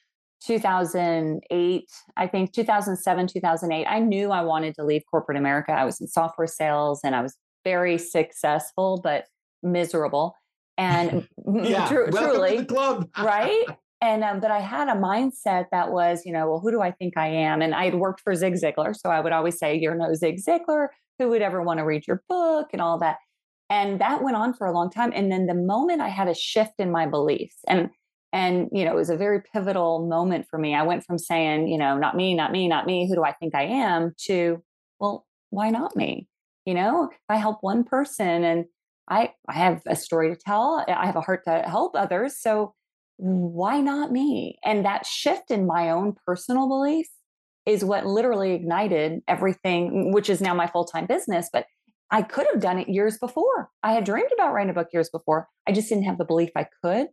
2008, 0.46 1.90
I 2.16 2.26
think 2.26 2.52
2007, 2.52 3.26
2008. 3.26 3.86
I 3.86 3.98
knew 3.98 4.30
I 4.30 4.42
wanted 4.42 4.74
to 4.76 4.84
leave 4.84 5.02
corporate 5.10 5.38
America. 5.38 5.72
I 5.72 5.84
was 5.84 6.00
in 6.00 6.06
software 6.06 6.46
sales 6.46 7.00
and 7.04 7.14
I 7.16 7.22
was 7.22 7.36
very 7.64 7.98
successful, 7.98 9.00
but 9.02 9.24
miserable. 9.62 10.36
And 10.78 11.26
yeah, 11.62 11.88
tr- 11.88 12.10
truly, 12.10 12.64
club. 12.64 13.08
right? 13.18 13.64
and 14.02 14.22
um, 14.22 14.40
but 14.40 14.50
I 14.50 14.60
had 14.60 14.88
a 14.88 14.92
mindset 14.92 15.66
that 15.72 15.90
was, 15.90 16.24
you 16.24 16.32
know, 16.32 16.48
well, 16.48 16.60
who 16.60 16.70
do 16.70 16.80
I 16.80 16.90
think 16.90 17.16
I 17.16 17.28
am? 17.28 17.62
And 17.62 17.74
I 17.74 17.86
had 17.86 17.94
worked 17.94 18.20
for 18.20 18.34
Zig 18.34 18.54
Ziglar, 18.54 18.94
so 18.94 19.10
I 19.10 19.20
would 19.20 19.32
always 19.32 19.58
say, 19.58 19.76
"You're 19.76 19.94
no 19.94 20.14
Zig 20.14 20.38
Ziglar. 20.46 20.88
Who 21.18 21.28
would 21.30 21.42
ever 21.42 21.62
want 21.62 21.78
to 21.78 21.84
read 21.84 22.06
your 22.06 22.22
book?" 22.28 22.68
and 22.72 22.82
all 22.82 22.98
that. 22.98 23.16
And 23.68 24.00
that 24.00 24.22
went 24.22 24.36
on 24.36 24.54
for 24.54 24.66
a 24.66 24.72
long 24.72 24.90
time. 24.90 25.12
And 25.14 25.32
then 25.32 25.46
the 25.46 25.54
moment 25.54 26.00
I 26.00 26.08
had 26.08 26.28
a 26.28 26.34
shift 26.34 26.74
in 26.78 26.90
my 26.92 27.06
beliefs, 27.06 27.56
and 27.66 27.90
and 28.36 28.68
you 28.70 28.84
know, 28.84 28.92
it 28.92 28.96
was 28.96 29.08
a 29.08 29.16
very 29.16 29.40
pivotal 29.40 30.06
moment 30.06 30.46
for 30.50 30.58
me. 30.58 30.74
I 30.74 30.82
went 30.82 31.04
from 31.04 31.16
saying, 31.16 31.68
you 31.68 31.78
know, 31.78 31.96
not 31.96 32.14
me, 32.14 32.34
not 32.34 32.52
me, 32.52 32.68
not 32.68 32.84
me. 32.86 33.08
Who 33.08 33.14
do 33.14 33.24
I 33.24 33.32
think 33.32 33.54
I 33.54 33.62
am? 33.62 34.14
To, 34.26 34.62
well, 35.00 35.26
why 35.48 35.70
not 35.70 35.96
me? 35.96 36.28
You 36.66 36.74
know, 36.74 37.04
if 37.10 37.16
I 37.30 37.36
help 37.36 37.58
one 37.62 37.82
person 37.82 38.44
and 38.44 38.66
I 39.08 39.32
I 39.48 39.54
have 39.54 39.80
a 39.86 39.96
story 39.96 40.28
to 40.28 40.36
tell, 40.36 40.84
I 40.86 41.06
have 41.06 41.16
a 41.16 41.22
heart 41.22 41.44
to 41.46 41.62
help 41.62 41.96
others, 41.96 42.38
so 42.38 42.74
why 43.16 43.80
not 43.80 44.12
me? 44.12 44.58
And 44.62 44.84
that 44.84 45.06
shift 45.06 45.50
in 45.50 45.66
my 45.66 45.88
own 45.88 46.14
personal 46.26 46.68
belief 46.68 47.08
is 47.64 47.84
what 47.84 48.04
literally 48.04 48.52
ignited 48.52 49.22
everything, 49.26 50.12
which 50.12 50.28
is 50.28 50.42
now 50.42 50.52
my 50.52 50.66
full 50.66 50.84
time 50.84 51.06
business. 51.06 51.48
But 51.50 51.64
I 52.10 52.20
could 52.20 52.46
have 52.52 52.60
done 52.60 52.78
it 52.78 52.88
years 52.90 53.16
before. 53.16 53.70
I 53.82 53.92
had 53.92 54.04
dreamed 54.04 54.30
about 54.34 54.52
writing 54.52 54.70
a 54.70 54.74
book 54.74 54.88
years 54.92 55.08
before. 55.08 55.48
I 55.66 55.72
just 55.72 55.88
didn't 55.88 56.04
have 56.04 56.18
the 56.18 56.24
belief 56.26 56.50
I 56.54 56.66
could. 56.84 57.08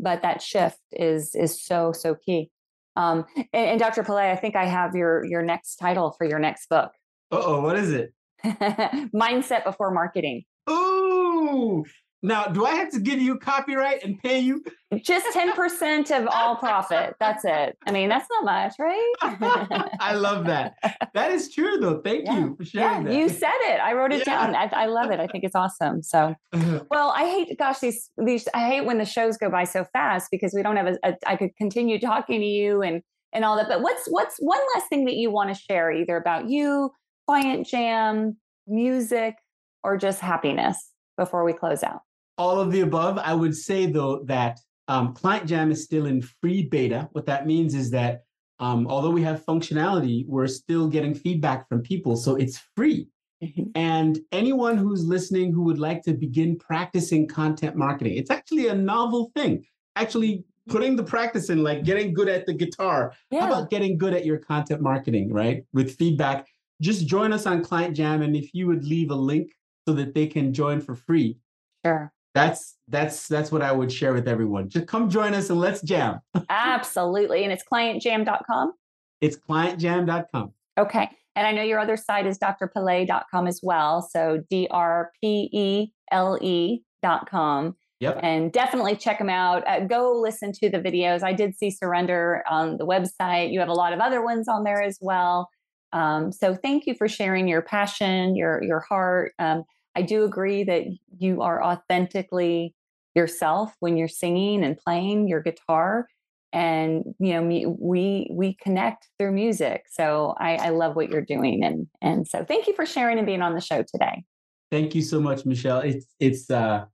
But 0.00 0.22
that 0.22 0.42
shift 0.42 0.78
is 0.92 1.34
is 1.34 1.62
so 1.62 1.92
so 1.92 2.14
key. 2.14 2.50
Um, 2.96 3.24
and, 3.36 3.48
and 3.52 3.80
Dr. 3.80 4.02
Pelè, 4.02 4.32
I 4.32 4.36
think 4.36 4.56
I 4.56 4.66
have 4.66 4.94
your 4.94 5.24
your 5.24 5.42
next 5.42 5.76
title 5.76 6.14
for 6.16 6.26
your 6.26 6.38
next 6.38 6.68
book. 6.68 6.90
oh, 7.30 7.60
what 7.60 7.76
is 7.76 7.92
it? 7.92 8.12
Mindset 8.44 9.64
before 9.64 9.90
marketing. 9.92 10.44
Ooh, 10.70 11.84
now, 12.20 12.46
do 12.46 12.66
I 12.66 12.74
have 12.74 12.90
to 12.92 13.00
give 13.00 13.20
you 13.20 13.38
copyright 13.38 14.02
and 14.02 14.18
pay 14.18 14.40
you? 14.40 14.64
Just 15.02 15.26
10% 15.36 16.18
of 16.18 16.26
all 16.32 16.56
profit. 16.56 17.14
That's 17.20 17.44
it. 17.44 17.78
I 17.86 17.92
mean, 17.92 18.08
that's 18.08 18.26
not 18.28 18.44
much, 18.44 18.74
right? 18.80 19.12
I 20.00 20.14
love 20.14 20.46
that. 20.46 20.74
That 21.14 21.30
is 21.30 21.52
true, 21.54 21.78
though. 21.78 22.00
Thank 22.00 22.26
yeah. 22.26 22.38
you 22.38 22.56
for 22.56 22.64
sharing 22.64 23.06
yeah, 23.06 23.12
that. 23.12 23.14
You 23.14 23.28
said 23.28 23.56
it. 23.60 23.80
I 23.80 23.92
wrote 23.92 24.12
it 24.12 24.26
yeah. 24.26 24.46
down. 24.46 24.56
I, 24.56 24.64
I, 24.72 24.86
love 24.86 25.12
it. 25.12 25.20
I 25.20 25.28
think 25.28 25.44
it's 25.44 25.54
awesome. 25.54 26.02
So, 26.02 26.34
uh-huh. 26.52 26.84
well, 26.90 27.12
I 27.14 27.24
hate, 27.24 27.56
gosh, 27.56 27.78
these, 27.78 28.10
these, 28.18 28.48
I 28.52 28.66
hate 28.66 28.84
when 28.84 28.98
the 28.98 29.04
shows 29.04 29.36
go 29.36 29.48
by 29.48 29.62
so 29.62 29.86
fast 29.92 30.28
because 30.32 30.52
we 30.54 30.62
don't 30.62 30.76
have 30.76 30.86
a, 30.88 30.98
a 31.04 31.14
I 31.24 31.36
could 31.36 31.54
continue 31.56 32.00
talking 32.00 32.40
to 32.40 32.46
you 32.46 32.82
and, 32.82 33.02
and 33.32 33.44
all 33.44 33.56
that. 33.56 33.68
But 33.68 33.80
what's, 33.82 34.08
what's 34.08 34.38
one 34.38 34.60
last 34.74 34.88
thing 34.88 35.04
that 35.04 35.14
you 35.14 35.30
want 35.30 35.54
to 35.54 35.62
share 35.62 35.92
either 35.92 36.16
about 36.16 36.48
you, 36.48 36.90
Client 37.28 37.66
Jam, 37.68 38.38
music, 38.66 39.36
or 39.84 39.96
just 39.96 40.20
happiness 40.20 40.90
before 41.16 41.44
we 41.44 41.52
close 41.52 41.84
out? 41.84 42.00
All 42.38 42.60
of 42.60 42.70
the 42.72 42.80
above. 42.80 43.18
I 43.18 43.34
would 43.34 43.54
say 43.54 43.86
though 43.86 44.22
that 44.24 44.58
um, 44.86 45.12
Client 45.12 45.46
Jam 45.46 45.70
is 45.70 45.84
still 45.84 46.06
in 46.06 46.22
free 46.22 46.62
beta. 46.62 47.08
What 47.12 47.26
that 47.26 47.46
means 47.46 47.74
is 47.74 47.90
that 47.90 48.22
um, 48.60 48.86
although 48.88 49.10
we 49.10 49.22
have 49.22 49.44
functionality, 49.44 50.26
we're 50.26 50.46
still 50.46 50.88
getting 50.88 51.14
feedback 51.14 51.68
from 51.68 51.82
people, 51.82 52.16
so 52.16 52.36
it's 52.36 52.58
free. 52.74 53.08
Mm-hmm. 53.42 53.64
And 53.76 54.18
anyone 54.32 54.76
who's 54.76 55.04
listening 55.04 55.52
who 55.52 55.62
would 55.62 55.78
like 55.78 56.02
to 56.02 56.14
begin 56.14 56.58
practicing 56.58 57.28
content 57.28 57.76
marketing, 57.76 58.16
it's 58.16 58.30
actually 58.30 58.68
a 58.68 58.74
novel 58.74 59.30
thing. 59.36 59.64
Actually, 59.94 60.44
putting 60.68 60.96
the 60.96 61.02
practice 61.02 61.50
in, 61.50 61.62
like 61.62 61.84
getting 61.84 62.12
good 62.12 62.28
at 62.28 62.46
the 62.46 62.52
guitar. 62.52 63.12
Yeah. 63.30 63.42
How 63.42 63.46
about 63.46 63.70
getting 63.70 63.96
good 63.96 64.14
at 64.14 64.24
your 64.24 64.38
content 64.38 64.80
marketing, 64.80 65.32
right? 65.32 65.64
With 65.72 65.96
feedback. 65.96 66.46
Just 66.80 67.06
join 67.06 67.32
us 67.32 67.46
on 67.46 67.64
Client 67.64 67.96
Jam. 67.96 68.22
And 68.22 68.36
if 68.36 68.54
you 68.54 68.66
would 68.66 68.84
leave 68.84 69.10
a 69.10 69.14
link 69.14 69.52
so 69.86 69.94
that 69.94 70.14
they 70.14 70.26
can 70.26 70.52
join 70.52 70.80
for 70.80 70.94
free. 70.94 71.38
Sure. 71.84 72.12
That's 72.38 72.76
that's 72.88 73.28
that's 73.28 73.52
what 73.52 73.62
I 73.62 73.72
would 73.72 73.92
share 73.92 74.12
with 74.12 74.28
everyone. 74.28 74.68
Just 74.68 74.86
come 74.86 75.10
join 75.10 75.34
us 75.34 75.50
and 75.50 75.60
let's 75.60 75.82
jam. 75.82 76.20
Absolutely. 76.48 77.44
And 77.44 77.52
it's 77.52 77.64
clientjam.com. 77.70 78.72
It's 79.20 79.36
clientjam.com. 79.36 80.52
Okay. 80.78 81.10
And 81.36 81.46
I 81.46 81.52
know 81.52 81.62
your 81.62 81.78
other 81.78 81.96
site 81.96 82.26
is 82.26 82.38
drpele.com 82.38 83.46
as 83.46 83.60
well. 83.62 84.02
So 84.02 84.42
D 84.50 84.68
R 84.70 85.12
P 85.20 85.48
E 85.52 85.92
L 86.10 86.38
E.com. 86.40 87.76
Yep. 88.00 88.20
And 88.22 88.52
definitely 88.52 88.94
check 88.94 89.18
them 89.18 89.28
out. 89.28 89.66
Uh, 89.66 89.80
go 89.80 90.12
listen 90.12 90.52
to 90.52 90.70
the 90.70 90.78
videos. 90.78 91.24
I 91.24 91.32
did 91.32 91.56
see 91.56 91.70
Surrender 91.70 92.44
on 92.48 92.76
the 92.76 92.86
website. 92.86 93.52
You 93.52 93.58
have 93.58 93.68
a 93.68 93.74
lot 93.74 93.92
of 93.92 93.98
other 93.98 94.24
ones 94.24 94.46
on 94.48 94.62
there 94.62 94.80
as 94.80 94.98
well. 95.00 95.48
Um, 95.92 96.30
so 96.30 96.54
thank 96.54 96.86
you 96.86 96.94
for 96.94 97.08
sharing 97.08 97.48
your 97.48 97.62
passion, 97.62 98.36
your 98.36 98.62
your 98.62 98.80
heart. 98.80 99.32
Um, 99.38 99.64
I 99.98 100.02
do 100.02 100.22
agree 100.22 100.62
that 100.62 100.84
you 101.18 101.42
are 101.42 101.60
authentically 101.60 102.72
yourself 103.16 103.74
when 103.80 103.96
you're 103.96 104.06
singing 104.06 104.62
and 104.62 104.78
playing 104.78 105.26
your 105.26 105.42
guitar 105.42 106.06
and 106.52 107.02
you 107.18 107.32
know 107.32 107.42
we 107.42 108.28
we 108.30 108.54
connect 108.62 109.08
through 109.18 109.32
music 109.32 109.86
so 109.90 110.34
I, 110.38 110.54
I 110.54 110.68
love 110.68 110.94
what 110.94 111.10
you're 111.10 111.24
doing 111.36 111.64
and 111.64 111.88
and 112.00 112.28
so 112.28 112.44
thank 112.44 112.68
you 112.68 112.74
for 112.74 112.86
sharing 112.86 113.18
and 113.18 113.26
being 113.26 113.42
on 113.42 113.54
the 113.54 113.60
show 113.60 113.82
today. 113.82 114.22
Thank 114.70 114.94
you 114.94 115.02
so 115.02 115.20
much 115.20 115.44
michelle. 115.44 115.80
It's 115.80 116.06
it's 116.20 116.48
uh 116.48 116.84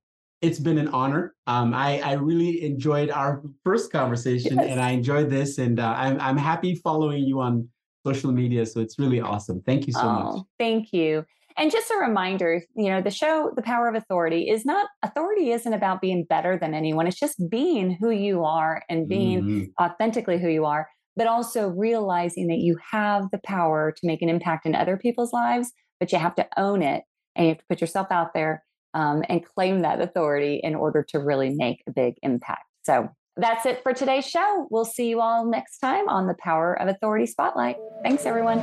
it's 0.41 0.59
been 0.59 0.79
an 0.79 0.89
honor. 0.89 1.35
Um 1.47 1.75
i 1.75 2.01
i 2.01 2.15
really 2.15 2.65
enjoyed 2.65 3.11
our 3.11 3.43
first 3.65 3.93
conversation 3.93 4.57
yes. 4.57 4.67
and 4.71 4.81
i 4.81 4.91
enjoyed 4.93 5.29
this 5.29 5.59
and 5.59 5.79
uh, 5.79 5.95
i'm 5.99 6.19
i'm 6.23 6.39
happy 6.39 6.75
following 6.77 7.23
you 7.23 7.39
on 7.41 7.69
social 8.07 8.33
media 8.33 8.65
so 8.65 8.81
it's 8.81 8.99
really 8.99 9.21
awesome. 9.21 9.61
Thank 9.61 9.87
you 9.87 9.93
so 9.93 10.09
oh, 10.09 10.13
much 10.15 10.43
thank 10.59 10.95
you 10.95 11.27
and 11.57 11.71
just 11.71 11.91
a 11.91 11.97
reminder, 11.97 12.63
you 12.75 12.91
know, 12.91 13.01
the 13.01 13.11
show, 13.11 13.53
The 13.55 13.63
Power 13.63 13.89
of 13.89 13.95
Authority, 13.95 14.49
is 14.49 14.65
not 14.65 14.89
authority 15.03 15.53
isn't 15.53 15.73
about 15.73 16.01
being 16.01 16.25
better 16.25 16.59
than 16.59 16.75
anyone. 16.75 17.07
It's 17.07 17.19
just 17.19 17.49
being 17.49 17.97
who 18.01 18.11
you 18.11 18.45
are 18.45 18.83
and 18.89 19.09
being 19.09 19.43
mm-hmm. 19.43 19.83
authentically 19.83 20.41
who 20.41 20.49
you 20.49 20.65
are, 20.65 20.89
but 21.17 21.29
also 21.29 21.69
realizing 21.69 22.49
that 22.49 22.59
you 22.59 22.77
have 22.91 23.31
the 23.31 23.41
power 23.45 23.93
to 23.93 24.07
make 24.07 24.21
an 24.21 24.29
impact 24.29 24.67
in 24.67 24.75
other 24.75 24.97
people's 24.97 25.33
lives, 25.33 25.73
but 26.01 26.11
you 26.11 26.19
have 26.19 26.35
to 26.37 26.47
own 26.57 26.83
it 26.83 27.05
and 27.37 27.47
you 27.47 27.51
have 27.51 27.59
to 27.59 27.67
put 27.69 27.81
yourself 27.81 28.09
out 28.11 28.35
there 28.35 28.65
um, 28.95 29.23
and 29.29 29.45
claim 29.45 29.83
that 29.83 30.01
authority 30.01 30.61
in 30.63 30.75
order 30.75 31.05
to 31.11 31.19
really 31.19 31.51
make 31.51 31.83
a 31.87 31.93
big 31.93 32.15
impact. 32.23 32.65
So 32.83 33.09
that's 33.37 33.67
it 33.67 33.83
for 33.83 33.93
today's 33.93 34.27
show. 34.27 34.67
We'll 34.71 34.85
see 34.85 35.09
you 35.09 35.21
all 35.21 35.45
next 35.45 35.79
time 35.79 36.09
on 36.09 36.27
the 36.27 36.35
Power 36.35 36.81
of 36.81 36.89
Authority 36.89 37.27
Spotlight. 37.27 37.77
Thanks, 38.03 38.27
everyone. 38.27 38.61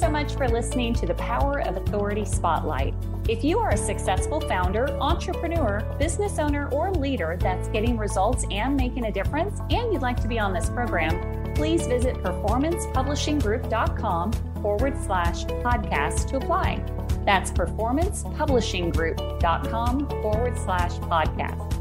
So 0.00 0.10
much 0.10 0.34
for 0.34 0.48
listening 0.48 0.94
to 0.94 1.04
the 1.04 1.12
Power 1.14 1.60
of 1.60 1.76
Authority 1.76 2.24
Spotlight. 2.24 2.94
If 3.28 3.44
you 3.44 3.58
are 3.58 3.68
a 3.70 3.76
successful 3.76 4.40
founder, 4.40 4.88
entrepreneur, 4.98 5.82
business 5.98 6.38
owner, 6.38 6.70
or 6.70 6.90
leader 6.90 7.36
that's 7.38 7.68
getting 7.68 7.98
results 7.98 8.46
and 8.50 8.74
making 8.74 9.04
a 9.04 9.12
difference, 9.12 9.60
and 9.70 9.92
you'd 9.92 10.00
like 10.00 10.18
to 10.22 10.28
be 10.28 10.38
on 10.38 10.54
this 10.54 10.70
program, 10.70 11.52
please 11.54 11.86
visit 11.86 12.16
performancepublishinggroup.com 12.16 14.32
forward 14.62 14.96
slash 15.04 15.44
podcast 15.44 16.30
to 16.30 16.38
apply. 16.38 16.82
That's 17.26 17.50
performancepublishinggroup.com 17.50 20.08
forward 20.22 20.56
slash 20.56 20.92
podcast. 20.92 21.79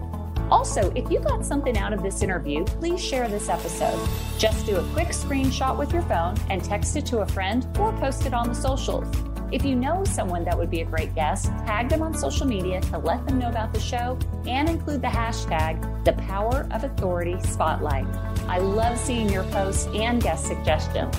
Also, 0.51 0.91
if 0.95 1.09
you 1.12 1.19
got 1.19 1.45
something 1.45 1.77
out 1.77 1.93
of 1.93 2.01
this 2.01 2.21
interview, 2.23 2.65
please 2.65 3.03
share 3.03 3.27
this 3.27 3.49
episode. 3.49 3.99
Just 4.38 4.65
do 4.65 4.77
a 4.77 4.83
quick 4.93 5.09
screenshot 5.09 5.77
with 5.77 5.93
your 5.93 6.01
phone 6.03 6.35
and 6.49 6.63
text 6.63 6.95
it 6.95 7.05
to 7.07 7.19
a 7.19 7.25
friend 7.25 7.67
or 7.79 7.91
post 7.93 8.25
it 8.25 8.33
on 8.33 8.49
the 8.49 8.55
socials. 8.55 9.07
If 9.51 9.65
you 9.65 9.75
know 9.75 10.03
someone 10.05 10.43
that 10.45 10.57
would 10.57 10.69
be 10.69 10.81
a 10.81 10.85
great 10.85 11.15
guest, 11.15 11.45
tag 11.65 11.89
them 11.89 12.03
on 12.03 12.13
social 12.13 12.45
media 12.45 12.81
to 12.81 12.97
let 12.99 13.25
them 13.27 13.39
know 13.39 13.49
about 13.49 13.73
the 13.73 13.79
show 13.79 14.17
and 14.47 14.69
include 14.69 15.01
the 15.01 15.07
hashtag 15.07 16.03
the 16.05 16.13
power 16.13 16.67
of 16.71 16.83
authority 16.83 17.39
spotlight. 17.41 18.05
I 18.47 18.59
love 18.59 18.97
seeing 18.97 19.29
your 19.29 19.43
posts 19.45 19.88
and 19.88 20.21
guest 20.21 20.45
suggestions. 20.45 21.15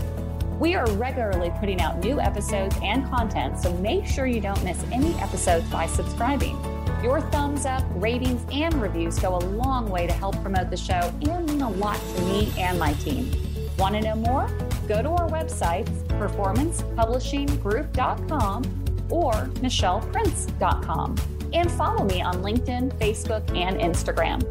We 0.60 0.74
are 0.74 0.88
regularly 0.92 1.52
putting 1.58 1.80
out 1.80 1.98
new 1.98 2.20
episodes 2.20 2.76
and 2.82 3.08
content, 3.08 3.58
so 3.58 3.72
make 3.78 4.06
sure 4.06 4.26
you 4.26 4.40
don't 4.40 4.62
miss 4.62 4.82
any 4.92 5.14
episodes 5.14 5.68
by 5.70 5.86
subscribing. 5.86 6.69
Your 7.02 7.20
thumbs 7.20 7.64
up, 7.64 7.82
ratings, 7.94 8.44
and 8.52 8.74
reviews 8.74 9.18
go 9.18 9.36
a 9.36 9.38
long 9.38 9.88
way 9.88 10.06
to 10.06 10.12
help 10.12 10.36
promote 10.42 10.68
the 10.70 10.76
show 10.76 11.12
and 11.22 11.46
mean 11.46 11.62
a 11.62 11.70
lot 11.70 11.98
to 12.16 12.22
me 12.22 12.52
and 12.58 12.78
my 12.78 12.92
team. 12.94 13.30
Want 13.78 13.94
to 13.94 14.00
know 14.02 14.16
more? 14.16 14.50
Go 14.86 15.00
to 15.02 15.08
our 15.08 15.30
websites, 15.30 15.88
performancepublishinggroup.com 16.18 18.64
or 19.08 19.32
michelleprince.com, 19.32 21.16
and 21.52 21.70
follow 21.72 22.04
me 22.04 22.20
on 22.20 22.42
LinkedIn, 22.42 22.92
Facebook, 22.98 23.56
and 23.56 23.80
Instagram. 23.80 24.42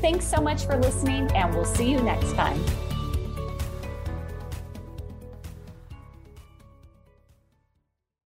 Thanks 0.00 0.26
so 0.26 0.42
much 0.42 0.66
for 0.66 0.76
listening, 0.76 1.32
and 1.32 1.54
we'll 1.54 1.64
see 1.64 1.90
you 1.90 2.02
next 2.02 2.34
time. 2.34 2.62